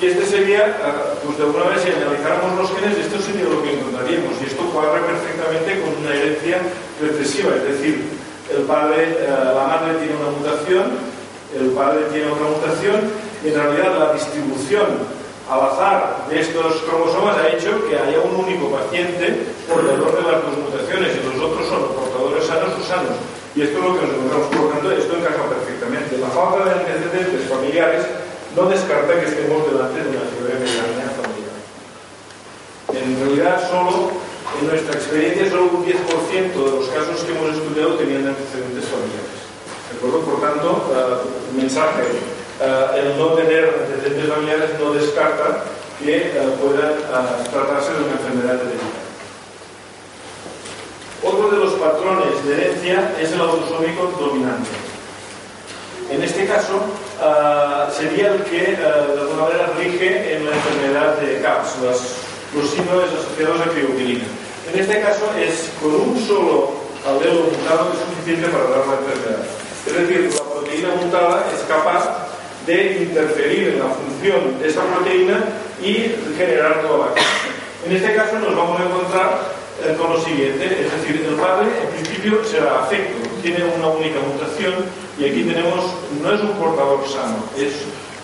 [0.00, 3.62] Y este sería, uh, pues de alguna vez, si analizáramos los genes, esto sería lo
[3.62, 4.32] que encontraríamos.
[4.40, 6.60] Y esto cuadra perfectamente con una herencia
[7.00, 8.08] recesiva, es decir,
[8.48, 10.84] el padre, uh, la madre tiene una mutación,
[11.52, 12.96] el padre tiene otra mutación,
[13.44, 18.70] en realidad la distribución al azar de estos cromosomas ha hecho que haya un único
[18.70, 23.16] paciente portador de las dos mutaciones y los otros son portadores sanos o sanos.
[23.56, 24.46] Y esto es lo que nos encontramos.
[24.46, 26.18] Por lo tanto, esto encaja perfectamente.
[26.18, 28.06] La falta de antecedentes familiares
[28.54, 30.22] no descarta que estemos delante de una
[30.54, 31.58] mediana familiar.
[32.94, 34.10] En realidad, solo
[34.60, 39.38] en nuestra experiencia, solo un 10% de los casos que hemos estudiado tenían antecedentes familiares.
[39.90, 40.22] ¿De acuerdo?
[40.22, 42.06] Por tanto, uh, mensaje,
[42.60, 45.64] uh, el no tener antecedentes familiares no descarta
[45.98, 46.96] que uh, pueda
[47.50, 49.10] tratarse de una enfermedad hereditaria.
[51.22, 54.70] Otro de los patrones de herencia es el autosómico dominante.
[56.10, 56.80] En este caso,
[57.92, 61.76] sería el que de alguna manera rige en la enfermedad de CAPS,
[62.54, 64.24] los síndromes asociados a crioquilina.
[64.72, 66.72] En este caso es con un solo
[67.06, 69.44] alelo mutado es suficiente para dar la enfermedad.
[69.86, 72.29] Es decir, la proteína mutada es capaz
[72.70, 75.42] de interferir en la función de esta proteína
[75.82, 77.34] y generar toda la cosa.
[77.84, 79.30] En este caso nos vamos a encontrar
[79.82, 84.20] eh, con lo siguiente, es decir, el padre en principio será afecto, tiene una única
[84.20, 84.86] mutación
[85.18, 85.82] y aquí tenemos,
[86.22, 87.74] no es un portador sano, es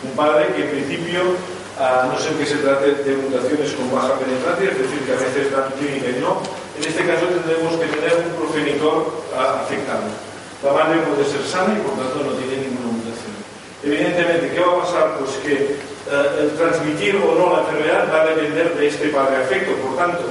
[0.04, 1.34] un padre que en principio
[1.80, 5.20] a no ser que se trate de mutaciones con baja penetrancia, es decir, que a
[5.20, 6.40] veces dan clínica y no.
[6.78, 10.08] En este caso tendremos que tener un progenitor afectado.
[10.64, 12.65] La madre puede ser sana y por tanto no tiene.
[13.86, 15.16] Evidentemente, ¿qué va a pasar?
[15.18, 19.36] Pues que eh, el transmitir o no la enfermedad va a depender de este padre
[19.36, 19.72] afecto.
[19.76, 20.24] Por tanto,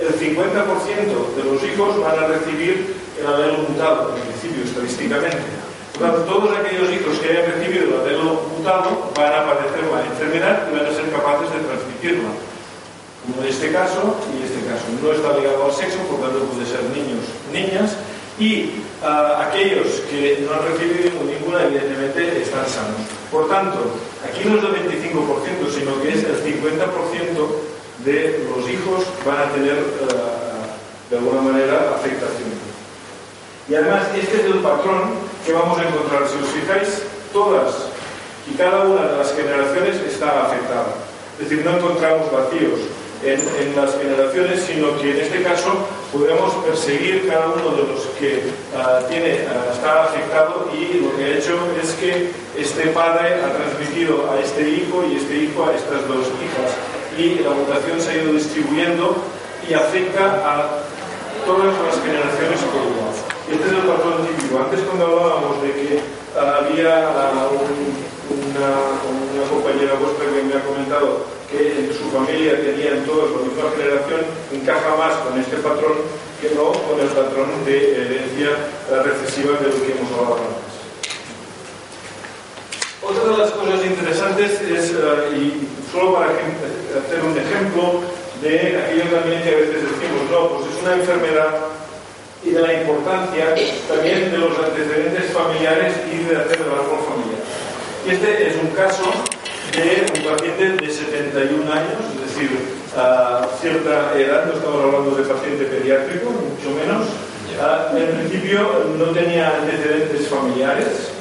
[0.00, 5.64] el 50% de los hijos van a recibir el alelo mutado, en principio, estadísticamente
[5.98, 10.74] todos aquellos hijos que hayan recibido el alelo mutado van a padecer la enfermedad y
[10.74, 12.30] van a ser capaces de transmitirla.
[13.24, 14.84] Como en este caso y este caso.
[15.00, 17.96] No está ligado al sexo, por tanto puede ser niños, niñas.
[18.38, 18.70] Y
[19.02, 23.00] ah, aquellos que no han recibido ninguna, evidentemente, están sanos.
[23.30, 23.78] Por tanto,
[24.24, 27.64] aquí no es el 25%, sino que es el 50%
[28.04, 29.78] de los hijos van a tener,
[30.10, 30.74] ah,
[31.10, 32.54] de alguna manera, afectación.
[33.68, 35.14] Y además, este es el patrón
[35.46, 36.28] que vamos a encontrar.
[36.28, 37.94] Si os fijáis, todas
[38.50, 40.94] y cada una de las generaciones está afectada.
[41.40, 42.80] Es decir, no encontramos vacíos
[43.24, 48.44] en, las generaciones, sino que en este caso podemos perseguir cada uno de los que
[48.78, 53.50] ah, tiene, ah, está afectado y lo que ha hecho es que este padre ha
[53.50, 56.70] transmitido a este hijo y este hijo a estas dos hijas.
[57.18, 59.16] Y la mutación se ha ido distribuyendo
[59.68, 60.82] y afecta a
[61.44, 62.94] todas las generaciones por.
[63.44, 64.58] Este es el patrón típico.
[64.58, 66.00] Antes cuando hablábamos de que
[66.38, 67.10] había
[68.30, 69.00] una,
[69.50, 74.20] compañera vuestra que me ha comentado que su familia tenían todos la misma generación,
[74.52, 78.50] encaja más con este patrón que no con el patrón de herencia
[78.90, 80.74] recesiva de lo que hemos hablado antes.
[83.04, 88.00] Otra de las cosas interesantes es, eh, y solo para hacer un ejemplo
[88.40, 91.50] de aquello también que a veces decimos, no, pues es una enfermedad
[92.42, 93.54] y de la importancia
[93.88, 97.43] también de los antecedentes familiares y de hacer el árbol familiar.
[98.06, 99.02] Y este es un caso
[99.72, 102.50] de un paciente de 71 años, es decir,
[102.96, 107.08] a cierta edad, no estamos hablando de paciente pediátrico, mucho menos.
[107.96, 111.12] en principio no tenía antecedentes familiares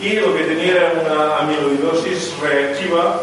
[0.00, 3.22] y lo que tenía era una amiloidosis reactiva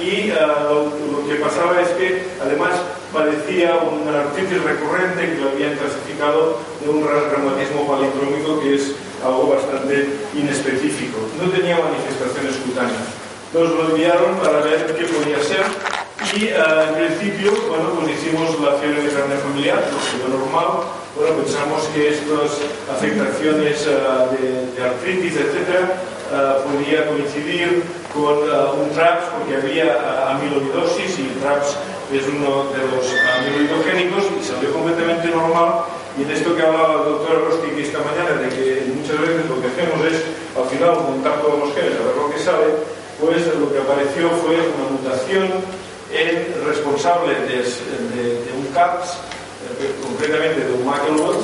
[0.00, 2.70] y lo, que pasaba es que además
[3.18, 9.54] padecía una artritis recurrente que lo habían clasificado de un reumatismo palindrómico que es algo
[9.58, 11.18] bastante inespecífico.
[11.42, 13.10] No tenía manifestaciones cutáneas.
[13.52, 15.66] Nos lo enviaron para ver qué podía ser
[16.36, 19.82] y en principio, bueno, pues hicimos la fiebre de carne familiar,
[20.22, 20.86] lo normal.
[21.16, 25.98] Bueno, pensamos que estas afectaciones de, de, artritis, etcétera,
[26.64, 28.38] podía coincidir con
[28.80, 31.76] un TRAPS porque había amiloidosis y TRAPS
[32.12, 33.04] es uno de los
[33.36, 35.84] amiloidogénicos y salió completamente normal.
[36.16, 39.60] Y en esto que hablaba el doctor Rostic esta mañana, de que muchas veces lo
[39.60, 40.24] que hacemos es
[40.56, 42.66] al final juntar todos los genes a ver lo que sale,
[43.20, 45.46] pues lo que apareció fue una mutación
[46.10, 47.62] en responsable de,
[48.56, 49.20] un CAPS,
[49.78, 51.36] eh, concretamente de un McElroy,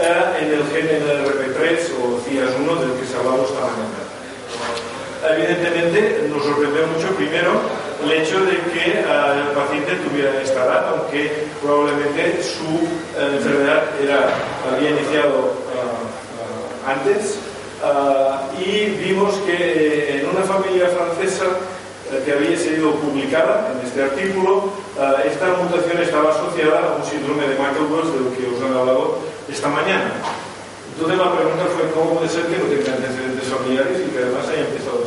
[0.00, 3.97] eh, en el gen NLRP3 o CIAS1 del que se hablaba esta mañana.
[5.26, 7.60] Evidentemente nos sorprendió mucho primero
[8.04, 12.86] el hecho de que eh, el paciente tuviera esta edad, aunque probablemente su
[13.18, 14.30] eh, enfermedad era,
[14.70, 17.38] había iniciado eh, antes.
[18.58, 21.46] y vimos que en una familia francesa
[22.24, 24.72] que había sido publicada en este artículo,
[25.24, 29.18] esta mutación estaba asociada a un síndrome de Michael-Wells de lo que os han hablado
[29.48, 30.10] esta mañana.
[30.98, 34.50] Entonces la pregunta fue cómo puede ser que no tenga antecedentes familiares y que además
[34.50, 35.06] haya empezado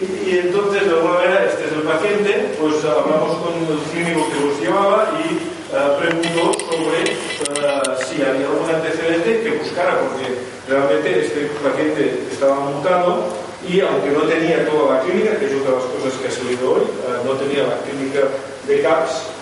[0.00, 0.30] así.
[0.30, 4.46] Y, entonces, de alguna manera, este es el paciente, pues hablamos con el clínico que
[4.46, 5.34] los llevaba y
[5.74, 12.60] uh, preguntó sobre uh, si había algún antecedente que buscara, porque realmente este paciente estaba
[12.60, 13.24] mutado
[13.68, 16.30] y aunque no tenía toda la clínica, que es otra de las cosas que ha
[16.30, 18.20] salido hoy, uh, no tenía la clínica
[18.66, 19.36] de CAPS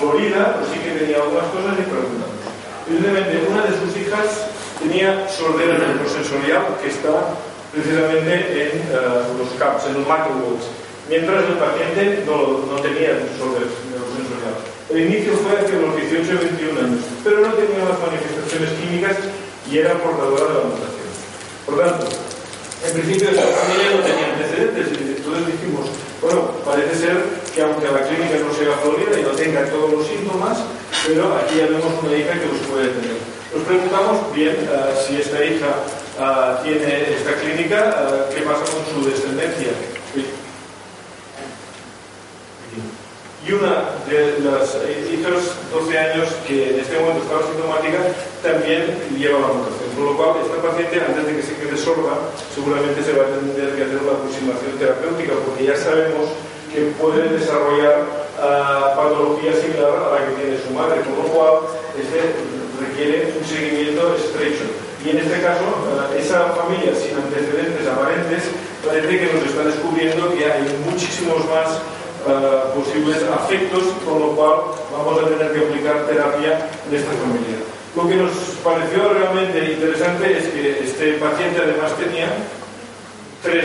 [0.00, 2.34] Florida, pues sí que tenía algunas cosas y preguntamos.
[2.90, 4.50] Evidentemente, una de sus hijas
[4.82, 7.38] tenía sordera neurosensorial que está
[7.74, 10.66] precisamente en los CAPS, en los macroworks
[11.08, 14.56] mientras el paciente no, no tenía neurosensorial.
[14.90, 19.16] El inicio fue hacia los 18 y 21 años, pero no tenía las manifestaciones químicas
[19.70, 21.08] y era portadora de la mutación.
[21.66, 22.06] Por tanto,
[22.84, 25.88] en principio esta familia no tenía antecedentes y entonces dijimos,
[26.20, 27.16] bueno, parece ser
[27.54, 30.58] que aunque la clínica no sea florida y no tenga todos los síntomas,
[31.08, 33.16] pero aquí ya vemos una hija que los puede tener.
[33.56, 35.80] Nos preguntamos bien uh, si esta hija
[36.18, 39.72] uh, tiene esta clínica, uh, qué pasa con su descendencia.
[43.46, 44.72] y una de las
[45.12, 48.00] hijas 12 años que en este momento estaba sintomática
[48.42, 49.90] también lleva la mutación.
[49.96, 53.36] Por lo cual, esta paciente, antes de que se quede sorda, seguramente se va a
[53.36, 56.32] tener que hacer una aproximación terapéutica porque ya sabemos
[56.72, 58.00] que puede desarrollar
[58.40, 61.68] uh, patología similar a la que tiene su madre, con lo cual
[62.00, 62.32] este
[62.80, 64.83] requiere un seguimiento estrecho.
[65.04, 68.48] Y en este caso, uh, esa familia sin antecedentes aparentes
[68.80, 71.76] parece que nos está descubriendo que hay muchísimos más
[72.24, 77.60] uh, posibles afectos, con lo cual vamos a tener que aplicar terapia en esta familia.
[77.94, 78.32] Lo que nos
[78.64, 82.32] pareció realmente interesante es que este paciente además tenía
[83.42, 83.64] tres,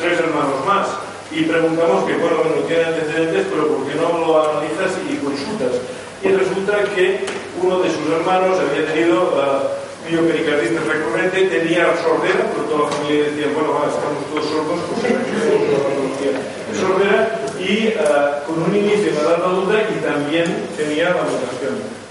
[0.00, 0.88] tres hermanos más
[1.30, 5.84] y preguntamos que, bueno, no tiene antecedentes, pero ¿por qué no lo analizas y consultas?
[6.24, 7.24] Y resulta que
[7.62, 13.24] uno de sus hermanos había tenido uh, miopericarditis recurrente, tenía sordera, pero toda la familia
[13.30, 19.82] decía, bueno, estamos todos sordos, pues sordera, y uh, con un inicio en edad adulta
[19.90, 22.02] y también tenía la mutación.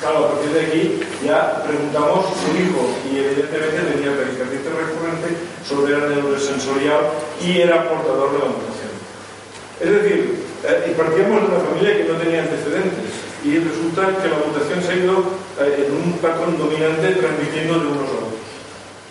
[0.00, 5.28] Claro, a partir de aquí ya preguntamos su hijo y evidentemente tenía pericarditis recurrente,
[5.66, 7.00] sordera neurosensorial
[7.42, 8.94] y era portador de la mutación.
[9.80, 14.28] Es decir, eh, y partíamos de una familia que no tenía antecedentes y resulta que
[14.28, 15.22] la mutación se ha ido
[15.60, 18.38] eh, en un patrón dominante transmitiendo de unos a otros.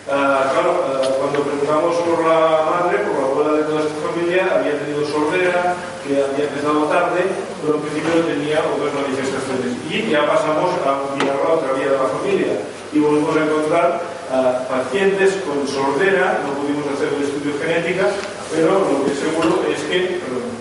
[0.07, 4.55] Uh, claro, uh, cuando preguntamos por la madre, por la abuela de toda esta familia,
[4.55, 5.75] había tenido sordera,
[6.07, 7.27] que había empezado tarde,
[7.59, 9.75] pero en principio tenía otras manifestaciones.
[9.91, 12.55] Y ya pasamos a mirar la otra vía de la familia
[12.93, 13.87] y volvemos a encontrar
[14.31, 18.07] uh, pacientes con sordera, no pudimos hacer el estudio genética,
[18.55, 20.57] pero lo que seguro es que, perdón,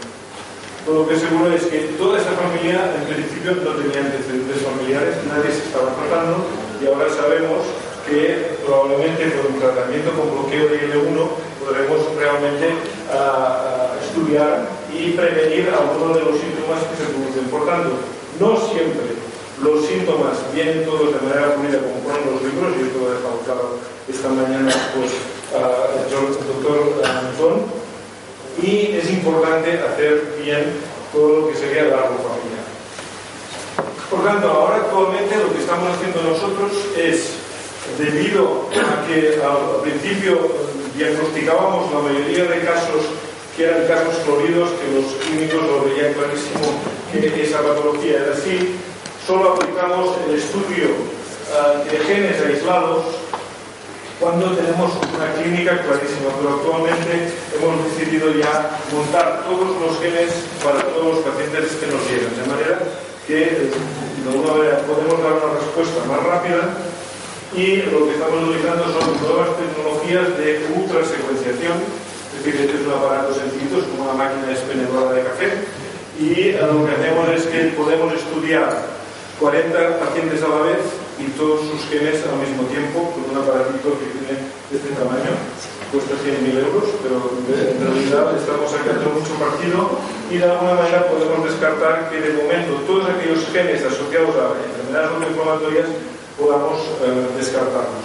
[0.86, 5.50] lo que seguro es que toda esa familia en principio no tenía antecedentes familiares, nadie
[5.50, 6.46] se estaba tratando
[6.80, 7.66] y ahora sabemos
[8.06, 11.18] que probablemente con un tratamiento con bloqueo de IL-1
[11.58, 12.70] podremos realmente
[13.10, 17.50] uh, estudiar y prevenir algunos de los síntomas que se producen.
[17.50, 17.98] Por tanto,
[18.38, 19.18] no siempre
[19.58, 23.18] los síntomas vienen todos de manera fluida como ponen los libros, y esto lo he
[23.18, 23.66] dejado
[24.06, 25.10] esta mañana pues,
[25.50, 27.85] uh, el doctor Antón,
[28.62, 30.72] y es importante hacer bien
[31.12, 32.66] todo lo que sería el árbol familiar.
[34.10, 37.32] Por tanto, ahora actualmente lo que estamos haciendo nosotros es,
[37.98, 40.38] debido a que al principio
[40.96, 43.02] diagnosticábamos la mayoría de casos
[43.56, 46.76] que eran casos floridos, que los clínicos lo veían clarísimo
[47.12, 48.76] que esa patología era así,
[49.26, 53.04] solo aplicamos el estudio uh, de genes aislados
[54.20, 60.32] cuando tenemos una clínica clarísima, pero actualmente hemos decidido ya montar todos los genes
[60.64, 62.78] para todos los pacientes que nos llegan, de manera
[63.26, 63.70] que
[64.24, 66.74] manera podemos dar una respuesta más rápida
[67.54, 72.92] y lo que estamos utilizando son nuevas tecnologías de ultrasecuenciación, es decir, este es un
[72.92, 75.48] aparato sencillo, es como una máquina expendedora de café
[76.18, 78.72] y lo que hacemos es que podemos estudiar
[79.38, 80.80] 40 pacientes a la vez
[81.18, 84.34] y todos sus genes al mismo tiempo con un aparatito que tiene
[84.72, 85.32] este tamaño.
[85.92, 89.96] Cuesta 100.000 euros, pero en realidad estamos sacando mucho partido
[90.28, 95.10] y de alguna manera podemos descartar que de momento todos aquellos genes asociados a enfermedades
[95.14, 95.88] autoinflamatorias
[96.36, 98.04] podamos eh, descartarlos.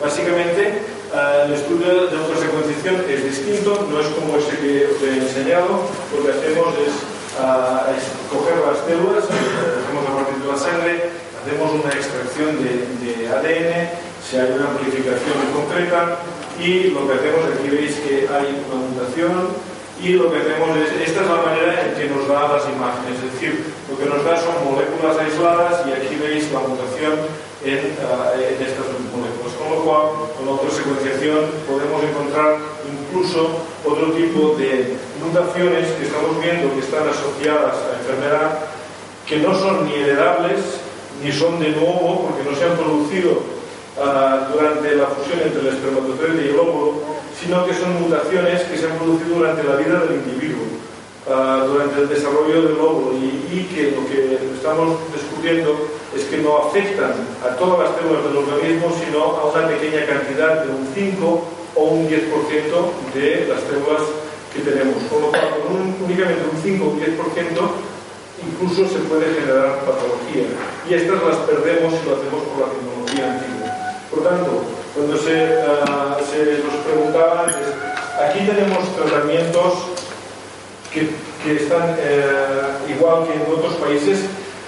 [0.00, 0.80] Básicamente,
[1.12, 5.88] eh, el estudio de autosecuenciación es distinto, no es como ese que os he enseñado,
[6.14, 6.94] lo que hacemos es,
[7.40, 12.74] uh, es coger las células, hacemos a partir de la sangre, hacemos una extracción de,
[13.06, 13.86] de ADN,
[14.18, 16.18] si hay una amplificación concreta
[16.58, 19.54] y lo que hacemos, aquí veis que hay una mutación
[20.02, 23.22] y lo que hacemos es, esta es la manera en que nos da las imágenes,
[23.22, 27.14] es decir, lo que nos da son moléculas aisladas y aquí veis la mutación
[27.62, 30.02] en, uh, en estas moléculas, con lo cual
[30.34, 32.58] con la autosecuenciación podemos encontrar
[32.90, 38.50] incluso otro tipo de mutaciones que estamos viendo que están asociadas a enfermedad
[39.30, 40.85] que no son ni heredables
[41.26, 43.42] ni son de nuevo porque no se han producido
[43.98, 47.02] uh, durante la fusión entre el espermatozoide y el óvulo,
[47.34, 50.62] sino que son mutaciones que se han producido durante la vida del individuo,
[51.26, 55.74] uh, durante el desarrollo del óvulo y, y, que lo que estamos descubriendo
[56.14, 57.10] es que no afectan
[57.42, 61.82] a todas las células del organismo, sino a una pequeña cantidad de un 5 o
[61.82, 62.14] un 10%
[63.18, 64.06] de las células
[64.54, 64.94] que tenemos.
[65.10, 67.95] Con lo cual, con un, únicamente un 5 o un 10%,
[68.42, 70.46] incluso se puede generar patología.
[70.88, 73.68] Y estas las perdemos si lo hacemos por la tecnología antigua.
[74.10, 74.50] Por tanto,
[74.94, 77.68] cuando se, uh, se nos preguntaba antes,
[78.20, 79.72] aquí tenemos tratamientos
[80.92, 81.10] que,
[81.44, 84.24] que están eh, igual que en otros países,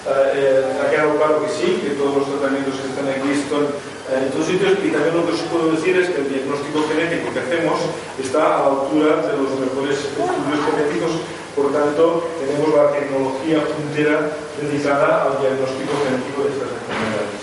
[0.09, 3.65] eh, ha quedado claro que sí, que todos los tratamientos que están aquí están
[4.09, 6.85] eh, en todos sitios y también lo que os puedo decir es que el diagnóstico
[6.89, 7.77] genético que hacemos
[8.17, 11.13] está a la altura de los mejores estudios genéticos
[11.59, 14.31] por tanto, tenemos la tecnología puntera
[14.63, 17.43] dedicada al diagnóstico genético de estas enfermedades.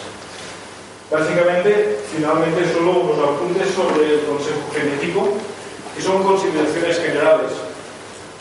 [1.11, 5.36] Básicamente, finalmente, solo unos apuntes sobre el consejo genético,
[5.95, 7.51] que son consideraciones generales.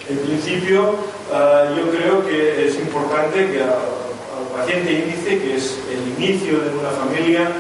[0.09, 0.95] En principio,
[1.31, 4.05] uh, yo creo que es importante que al,
[4.55, 7.51] paciente índice, que es el inicio de una familia,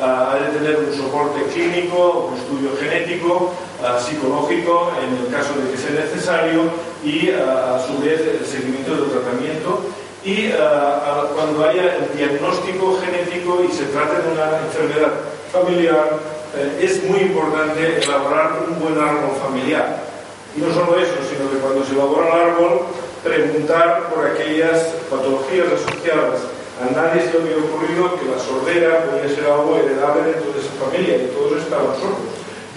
[0.00, 5.54] uh, ha de tener un soporte clínico, un estudio genético, uh, psicológico, en el caso
[5.56, 9.80] de que sea necesario, y a su vez el seguimiento del tratamiento
[10.24, 15.10] y uh, cuando haya el diagnóstico genético y se trate de una enfermedad
[15.50, 16.18] familiar,
[16.54, 19.98] eh, es muy importante elaborar un buen árbol familiar.
[20.56, 22.80] Y no solo eso, sino que cuando se elabora el árbol,
[23.24, 26.46] preguntar por aquellas patologías asociadas.
[26.78, 30.60] A nadie se le había ocurrido que la sordera podía ser algo heredable dentro de
[30.60, 32.30] esa familia y todos estaban sordos.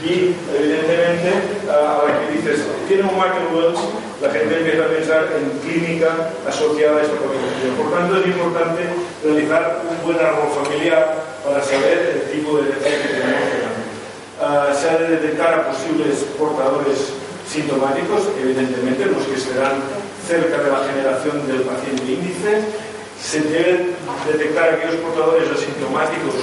[0.04, 1.32] Y evidentemente,
[1.72, 3.80] a la que dices, tiene un Michael Wells,
[4.22, 7.72] la gente empieza a pensar en clínica asociada a esta patología.
[7.78, 8.82] Por tanto, es importante
[9.24, 13.76] realizar un buen árbol familiar para saber el tipo de herencia que tenemos.
[14.36, 17.16] Uh, se ha de detectar a posibles portadores
[17.48, 19.80] sintomáticos, evidentemente, los que estarán
[20.28, 22.68] cerca de la generación del paciente índice.
[23.16, 23.96] Se deben
[24.28, 26.36] detectar aquellos portadores asintomáticos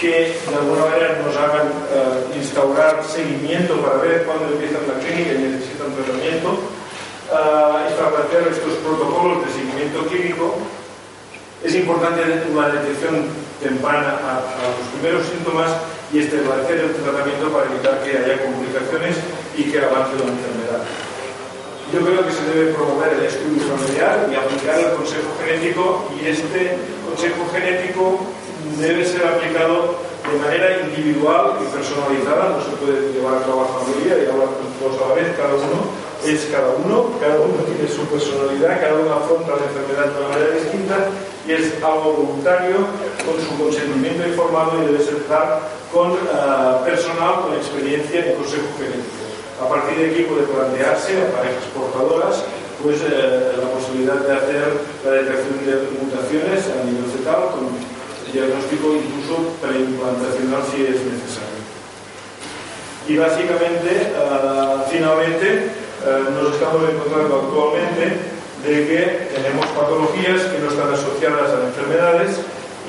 [0.00, 5.34] que de alguna manera nos hagan uh, instaurar seguimiento para ver cuándo empiezan la clínica
[5.34, 6.58] y necesitan tratamiento
[7.30, 10.58] establecer estos protocolos de seguimiento clínico,
[11.62, 13.28] es importante una detección
[13.62, 15.70] temprana a, a, los primeros síntomas
[16.12, 19.16] y establecer el tratamiento para evitar que haya complicaciones
[19.56, 20.82] y que avance la enfermedad.
[21.92, 26.26] Yo creo que se debe promover el estudio familiar y aplicar el consejo genético y
[26.26, 28.26] este consejo genético
[28.78, 33.82] debe ser aplicado de manera individual y personalizada, no se puede llevar a cabo a
[33.82, 37.64] familia y hablar con todos a la vez, cada uno es cada uno, cada uno
[37.64, 40.96] tiene su personalidad, cada uno afronta la enfermedad de una manera distinta
[41.48, 42.84] y es algo voluntario,
[43.24, 45.24] con su consentimiento informado y debe ser
[45.92, 49.24] con uh, personal, con experiencia en consejo genético.
[49.60, 52.44] A partir de aquí puede plantearse a parejas portadoras
[52.82, 54.72] pues, eh, la posibilidad de hacer
[55.04, 57.68] la detección de mutaciones a nivel fetal con
[58.32, 61.60] diagnóstico incluso preimplantacional si es necesario.
[63.08, 65.70] Y básicamente, uh, finalmente,
[66.00, 72.40] eh, nos estamos encontrando actualmente de que tenemos patologías que no están asociadas a enfermedades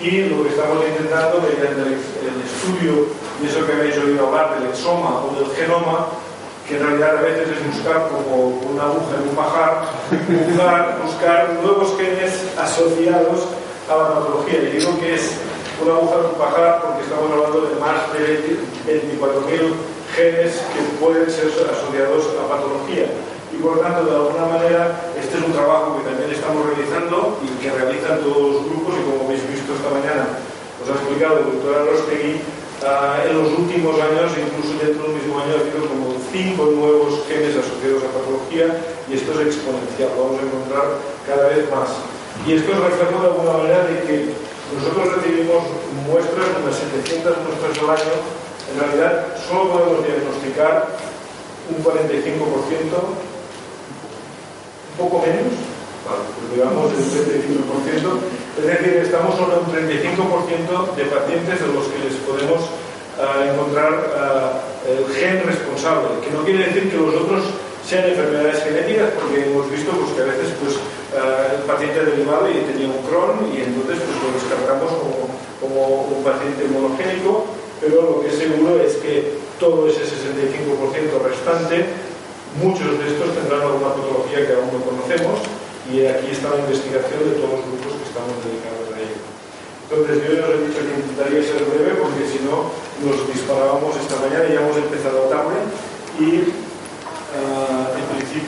[0.02, 3.08] y lo que estamos intentando el, el estudio
[3.42, 6.08] de eso que habéis oído hablar del exoma o del genoma
[6.68, 9.92] que en realidad a veces es buscar como una aguja en un pajar,
[10.48, 13.48] buscar, buscar nuevos genes asociados
[13.92, 14.64] a la patología.
[14.64, 15.36] Y digo que es
[15.82, 18.56] una aguja en un pajar porque estamos hablando de más de
[18.88, 19.74] 24.000
[20.16, 23.08] genes que pueden ser asociados a patología.
[23.52, 27.40] Y por lo tanto, de alguna manera, este es un trabajo que también estamos realizando
[27.44, 30.40] y que realizan todos los grupos y como habéis visto esta mañana,
[30.80, 35.36] os ha explicado el doctor Arostegui, uh, en los últimos años, incluso dentro del mismo
[35.44, 38.72] año, ha habido como cinco nuevos genes asociados a patología
[39.12, 40.86] y esto es exponencial, lo vamos a encontrar
[41.28, 42.21] cada vez más.
[42.48, 44.34] Y esto es reflejo de alguna manera de que
[44.74, 45.62] nosotros recibimos
[46.10, 48.18] muestras, unas 700 muestras al año,
[48.74, 50.90] en realidad solo podemos diagnosticar
[51.70, 52.98] un 45%,
[54.90, 55.54] un poco menos,
[56.50, 58.10] digamos el 35%,
[58.58, 62.62] es decir, estamos sobre un 35% de pacientes de los que les podemos
[63.22, 67.44] uh, encontrar uh, el gen responsable, que no quiere decir que los otros
[67.86, 70.80] sean enfermedades genéticas, porque hemos visto pues, que a veces pues,
[71.14, 74.92] uh, el paciente derivado y tenía un Crohn y entonces pues, lo descartamos
[75.60, 77.46] como, un paciente monogénico
[77.80, 81.86] pero lo que es seguro es que todo ese 65% restante
[82.60, 85.40] Muchos de estos tendrán alguna patología que aún no conocemos
[85.88, 89.24] y aquí está la investigación de todos los grupos que estamos dedicados a ello.
[89.88, 92.76] Entonces yo ya os he dicho que intentaría ser breve porque si no
[93.08, 95.64] nos disparábamos esta mañana y ya hemos empezado tarde
[96.20, 96.52] y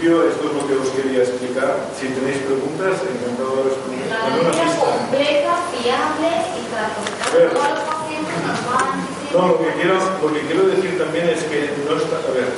[0.03, 1.87] principio esto es lo que os quería explicar.
[1.95, 4.07] Si tenéis preguntas, encantado de responder.
[4.11, 7.55] La manera completa, fiable y transportable.
[7.55, 11.41] Todos los pacientes nos van no, lo que, quiero, lo que quiero decir también es
[11.49, 12.53] que no está, a ver,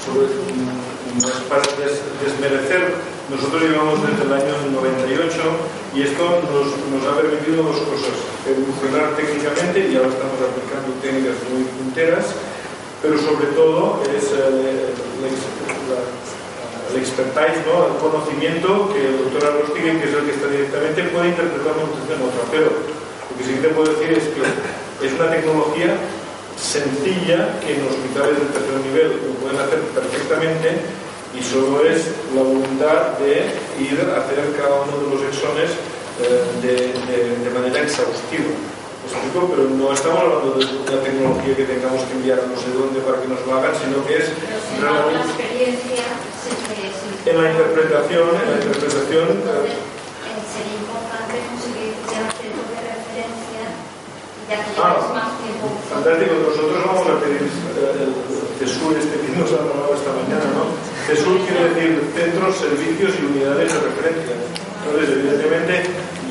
[0.00, 0.32] sobre,
[1.20, 2.96] no es para des, desmerecer,
[3.28, 5.36] nosotros llevamos desde el año 98
[5.92, 8.16] y esto nos, nos ha permitido dos cosas,
[8.48, 12.24] evolucionar técnicamente y ahora estamos aplicando técnicas muy punteras,
[13.04, 15.36] pero sobre todo es el, el,
[16.94, 21.28] el expertise, el conocimiento que el doctor Arrostigui, que es el que está directamente, puede
[21.34, 24.42] interpretar una mutación en otra, pero lo que sí que te puedo decir es que
[25.06, 25.98] es una tecnología
[26.54, 30.70] sencilla que en hospitales de tercer nivel lo pueden hacer perfectamente
[31.34, 33.50] y solo es la voluntad de
[33.82, 35.70] ir a hacer cada uno de los exones
[36.22, 36.94] eh,
[37.42, 38.54] de, manera exhaustiva.
[39.04, 39.48] Explico?
[39.52, 43.20] Pero no estamos hablando de una tecnología que tengamos que enviar no sé dónde para
[43.20, 44.26] que nos lo hagan, sino que es
[44.80, 45.44] realmente
[47.24, 49.26] en la interpretación, en la interpretación.
[49.32, 49.80] Entonces,
[50.52, 53.64] sería importante conseguir ya centros de referencia
[54.44, 55.66] ya que Ah, más tiempo.
[55.88, 58.12] Fantástico, nosotros vamos a pedir eh, el
[58.60, 60.68] CESUR este que nos ha hablado esta mañana, ¿no?
[61.08, 64.36] CESUR quiere decir centros, servicios y unidades de referencia.
[64.84, 65.74] Entonces, evidentemente,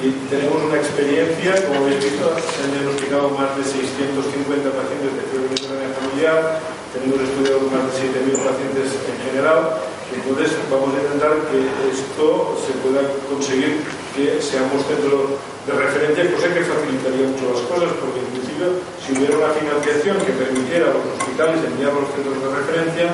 [0.04, 5.24] y tenemos una experiencia, como habéis visto, se han diagnosticado más de 650 pacientes de
[5.32, 5.56] fiebre
[5.96, 6.60] familiar,
[6.92, 9.80] tenemos estudiado más de 7.000 pacientes en general,
[10.12, 13.00] entonces vamos a intentar que esto se pueda
[13.32, 13.80] conseguir
[14.12, 19.40] que seamos centro de referencia, cosa que facilitaría mucho las cosas, porque principio, si hubiera
[19.40, 23.08] una financiación que permitiera a los hospitales enviar los centros de referencia,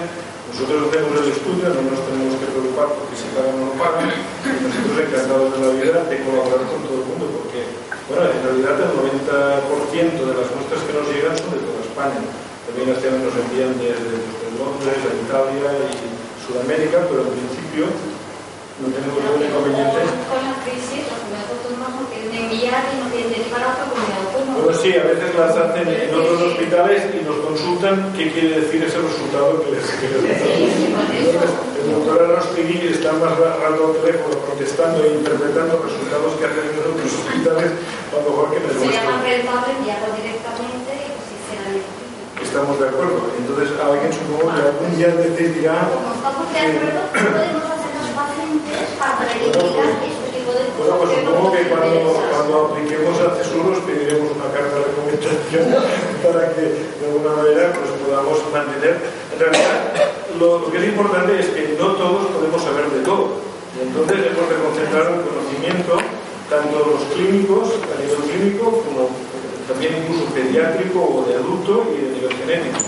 [0.50, 4.10] nosotros hacemos el estudio, no nos tenemos que preocupar porque si pagan o no pagan,
[4.10, 7.70] nosotros encantados de la vida de colaborar con todo el mundo, porque,
[8.10, 12.22] bueno, en realidad el 90% de las muestras que nos llegan son de toda España.
[12.66, 16.10] También nos envían desde, desde Londres, a Italia y
[16.42, 17.86] Sudamérica, pero en principio
[18.80, 20.00] no tenemos ningún inconveniente.
[20.30, 23.86] Con la crisis, las comunidades autónomas no quieren enviar y no quieren derivar a otra
[23.92, 24.56] comunidad autónoma.
[24.64, 28.80] Bueno, sí, a veces las hacen en otros hospitales y nos consultan qué quiere decir
[28.84, 30.36] ese resultado que les, que les da.
[30.40, 36.66] Entonces, el doctor Arrostegui está más rato al teléfono protestando e interpretando resultados que hacen
[36.72, 39.28] en otros hospitales, a lo mejor que el Sería más nuestro.
[39.28, 41.28] rentable enviarlo directamente y pues
[42.50, 43.20] Estamos de acuerdo.
[43.38, 45.88] Entonces, alguien supongo que algún día decidirá.
[45.92, 47.64] Como estamos de acuerdo, ¿qué podemos
[50.76, 55.72] Bueno, pues supongo que cuando, cuando apliquemos a CESUROS pediremos una carta de recomendación
[56.24, 59.00] para que de alguna manera pues, podamos mantener.
[59.32, 59.96] En realidad,
[60.36, 63.40] lo, que es importante es que no todos podemos saber de todo.
[63.80, 65.96] Y entonces hemos de concentrar el conocimiento,
[66.50, 69.16] tanto los clínicos, a nivel clínico, como
[69.64, 72.84] también incluso pediátrico o de adulto y de nivel genético.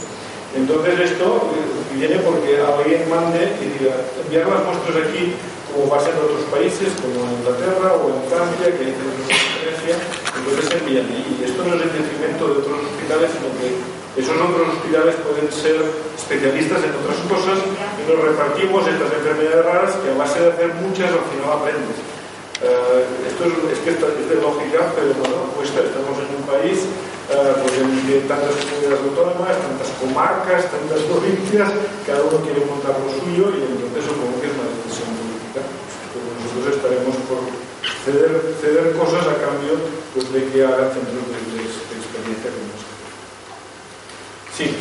[0.60, 5.32] Entonces esto eh, viene porque alguien mande y diga, enviar las muestras aquí
[5.72, 9.34] como pasa en otros países, como en Inglaterra o en Francia, que hay centros de
[9.34, 9.96] referencia,
[10.38, 11.24] entonces se envían ahí.
[11.40, 13.68] Y esto no es en detrimento de otros hospitales, sino que
[14.12, 15.80] esos otros hospitales pueden ser
[16.20, 20.70] especialistas en otras cosas y nos repartimos estas enfermedades raras que a base de hacer
[20.84, 21.98] muchas al final aprendes.
[22.62, 26.86] Eh, esto es, es que es de lógica, pero bueno, pues estamos en un país
[27.32, 31.72] eh, pues en tantas comunidades autónomas, tantas comarcas, tantas provincias,
[32.04, 34.36] cada uno quiere montar lo suyo y entonces supongo
[37.00, 37.40] por
[38.06, 39.80] ceder, ceder cosas a cambio
[40.14, 42.92] pues, de que hagan centros de, de, de experiencia como este.
[44.58, 44.76] Sí,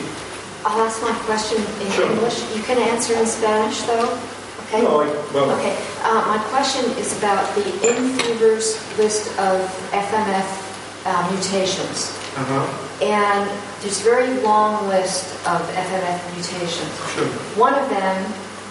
[0.66, 2.11] I'll ask my question in Sure.
[2.11, 2.42] English.
[2.54, 4.18] You can answer in Spanish, though.
[4.68, 4.82] Okay.
[4.82, 4.98] no,
[5.32, 5.74] well, Okay.
[6.04, 9.58] Uh, my question is about the InFevers list of
[9.90, 10.46] FMF
[11.06, 12.66] uh, mutations, uh-huh,
[13.02, 13.50] and
[13.80, 16.92] there's a very long list of FMF mutations.
[17.14, 17.26] sure.
[17.56, 18.16] One of them,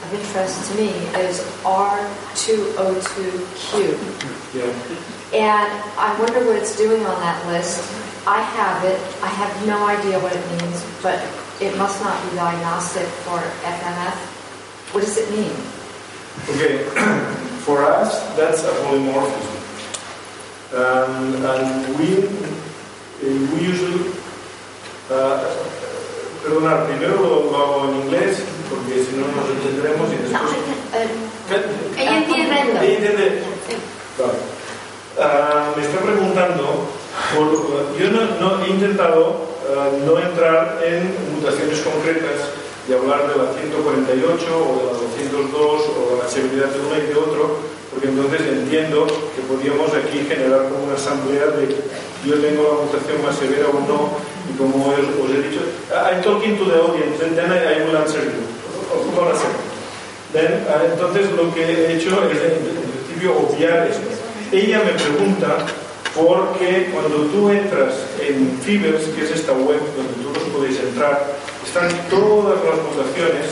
[0.10, 0.90] of interest to me,
[1.22, 3.94] is R202Q.
[4.56, 4.74] Yeah.
[5.32, 7.84] And I wonder what it's doing on that list.
[8.26, 9.00] I have it.
[9.24, 11.22] I have no idea what it means, but
[11.62, 14.16] it must not be diagnostic for FMF.
[14.94, 15.54] What does it mean?
[16.50, 16.84] Okay,
[17.66, 19.58] for us, that's a polymorphism.
[20.74, 22.28] Um, and we,
[23.22, 24.12] we usually,
[25.10, 25.46] uh,
[26.44, 30.52] perdonar, primero lo, lo hago en inglés, porque si no nos entenderemos y después...
[31.50, 32.02] ¿Qué?
[32.02, 32.56] Ella entiende.
[32.82, 33.44] ¿Ella entiende?
[34.18, 34.40] Vale.
[35.20, 36.88] Ah, me está preguntando,
[37.36, 39.36] por- yo no, no- he intentado
[39.76, 42.56] ah, no entrar en mutaciones concretas
[42.88, 46.96] y hablar de la 148 o de la 202 o de la severidad de uno
[46.98, 47.58] y de otro,
[47.92, 51.76] porque entonces entiendo que podríamos aquí generar como una asamblea de
[52.26, 54.18] yo tengo la mutación más severa o no,
[54.50, 55.62] y como os, os he dicho,
[55.94, 58.42] I'm talking to the audience, then I, I will answer you.
[58.90, 59.70] Hold on a second.
[60.34, 64.10] Then, ah, entonces lo que he hecho es en principio obviar esto.
[64.52, 65.66] Ella me pregunta
[66.16, 71.26] porque cuando tú entras en Fibers, que es esta web donde tú los podéis entrar,
[71.66, 73.46] están todas las mutaciones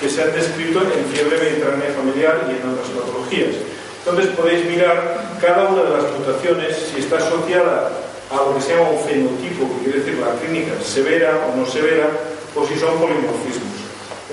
[0.00, 3.56] que se han descrito en fiebre mediterránea familiar y en otras patologías.
[4.04, 7.90] Entonces podéis mirar cada una de las mutaciones si está asociada
[8.30, 11.66] a lo que se llama un fenotipo, que quiere decir la clínica severa o no
[11.66, 12.10] severa,
[12.54, 13.78] o si son polimorfismos.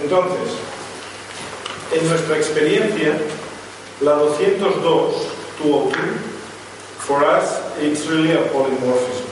[0.01, 0.53] Entonces,
[1.93, 3.17] en nuestra experiencia,
[4.01, 4.81] la 202,
[5.61, 5.95] 202,
[6.99, 9.25] for us, it's really a polymorphism.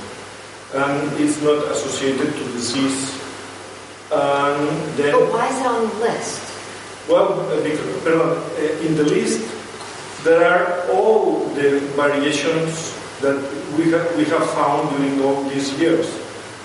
[0.75, 3.19] And it's not associated to disease.
[4.11, 6.41] And then, But why is it on the list?
[7.09, 9.41] well, uh, because, perdón, uh, in the list,
[10.23, 13.39] there are all the variations that
[13.79, 16.07] we have, we have found during all these years.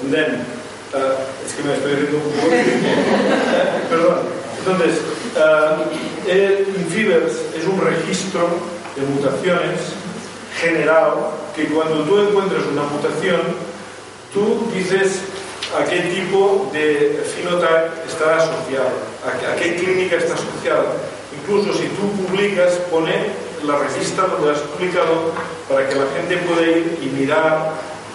[0.03, 0.45] And then,
[0.93, 2.51] uh, es que me estoy riendo un poco.
[3.91, 4.19] Perdón.
[4.59, 5.01] Entonces,
[5.39, 5.87] uh,
[6.29, 8.51] el Infibers es un registro
[8.97, 9.81] de mutaciones
[10.61, 13.41] general que cuando tú encuentras una mutación,
[14.35, 15.21] tú dices
[15.79, 18.91] a qué tipo de phenotype está asociado,
[19.25, 20.93] a qué clínica está asociada.
[21.41, 25.33] Incluso si tú publicas, pone la revista donde has publicado
[25.69, 27.73] para que la gente pueda ir y mirar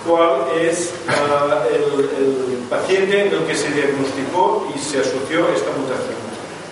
[0.08, 5.72] cuál es ah, el, el paciente en el que se diagnosticó y se asoció esta
[5.78, 6.24] mutación.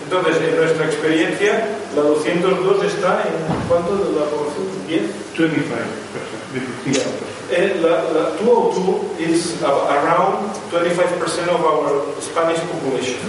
[0.04, 4.68] Entonces, en nuestra experiencia, la 202 está en cuánto de la población?
[4.88, 5.02] 10.
[5.38, 7.32] 25%.
[7.52, 13.20] Eh, La, la 202 is around 25% of our Spanish population.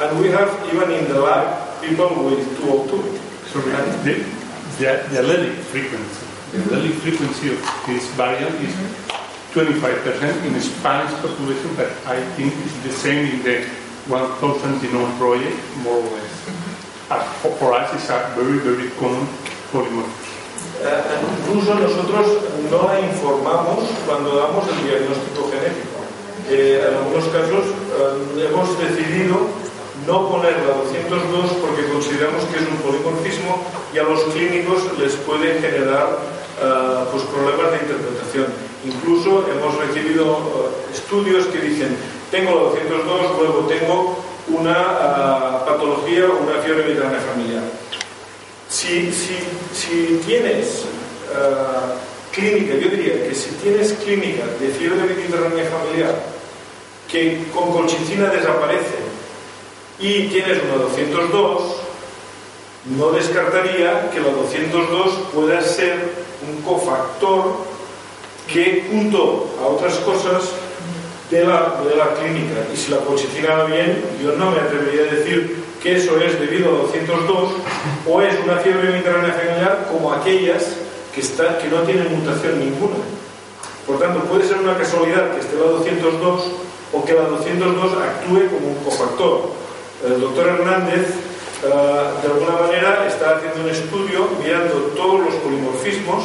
[0.00, 3.18] And we have, even in the lab, people with 202.
[3.52, 4.37] Sorry,
[4.78, 6.26] the, the, allelic frequency.
[6.52, 8.74] The allelic frequency of this variant is
[9.52, 13.66] 25% in the Spanish population, but I think it's the same in the
[14.06, 16.48] 1000 genome project, more or less.
[17.10, 19.26] As for, for us, it's a very, very common
[19.72, 20.28] polymorphism.
[20.80, 21.02] Eh,
[21.42, 22.38] incluso nosotros
[22.70, 25.98] no la informamos cuando damos el diagnóstico genético.
[26.48, 29.48] Eh, en algunos casos eh, hemos decidido
[30.08, 35.12] no poner la 202 porque consideramos que es un polimorfismo y a los clínicos les
[35.16, 36.16] puede generar
[36.62, 38.46] eh, pues problemas de interpretación.
[38.88, 41.94] Incluso hemos recibido eh, estudios que dicen
[42.30, 47.64] tengo la 202, luego tengo una ah, patología o una fiebre familiar.
[48.68, 49.36] Si, si,
[49.74, 50.86] si tienes
[52.32, 56.14] clínica, yo diría que si tienes clínica de fiebre mediterránea familiar
[57.10, 59.07] que con colchicina desaparece
[60.00, 61.62] y tienes una 202,
[62.96, 66.12] no descartaría que la 202 pueda ser
[66.48, 67.56] un cofactor
[68.52, 70.50] que junto a otras cosas
[71.30, 72.54] de la, la clínica.
[72.72, 76.40] Y si la colchicina va bien, yo no me atrevería a decir que eso es
[76.40, 77.50] debido a 202
[78.06, 80.76] o es una fiebre mediterránea familiar como aquellas
[81.14, 82.96] que, está, que no tienen mutación ninguna.
[83.86, 86.44] Por tanto, puede ser una casualidad que esté la 202
[86.92, 89.67] o que la 202 actúe como un cofactor.
[90.06, 91.08] El doctor Hernández,
[91.64, 91.68] eh,
[92.22, 96.24] de alguna manera, está haciendo un estudio mirando todos los polimorfismos,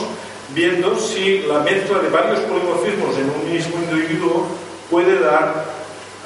[0.53, 4.45] viendo si la mezcla de varios polimorfismos en un mismo individuo
[4.91, 5.65] puede dar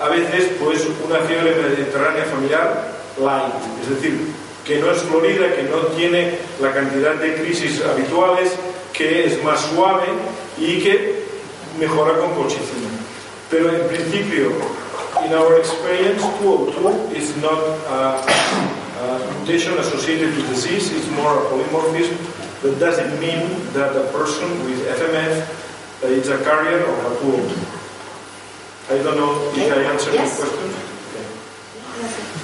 [0.01, 4.27] a veces pues una fiebre mediterránea familiar light, es decir,
[4.65, 8.51] que no es florida, que no tiene la cantidad de crisis habituales,
[8.91, 10.07] que es más suave
[10.59, 11.23] y que
[11.79, 12.89] mejora con colchicina.
[13.49, 14.51] Pero en principio,
[15.25, 17.57] in our experience, 202 is not
[17.87, 18.21] a,
[19.01, 22.17] a mutation associated with disease, it's more a polymorphism,
[22.61, 25.33] but doesn't mean that a person with FMF
[26.03, 28.93] uh, is a carrier of a 202.
[28.93, 30.39] I don't know if I answered Yes.
[30.39, 32.36] your question.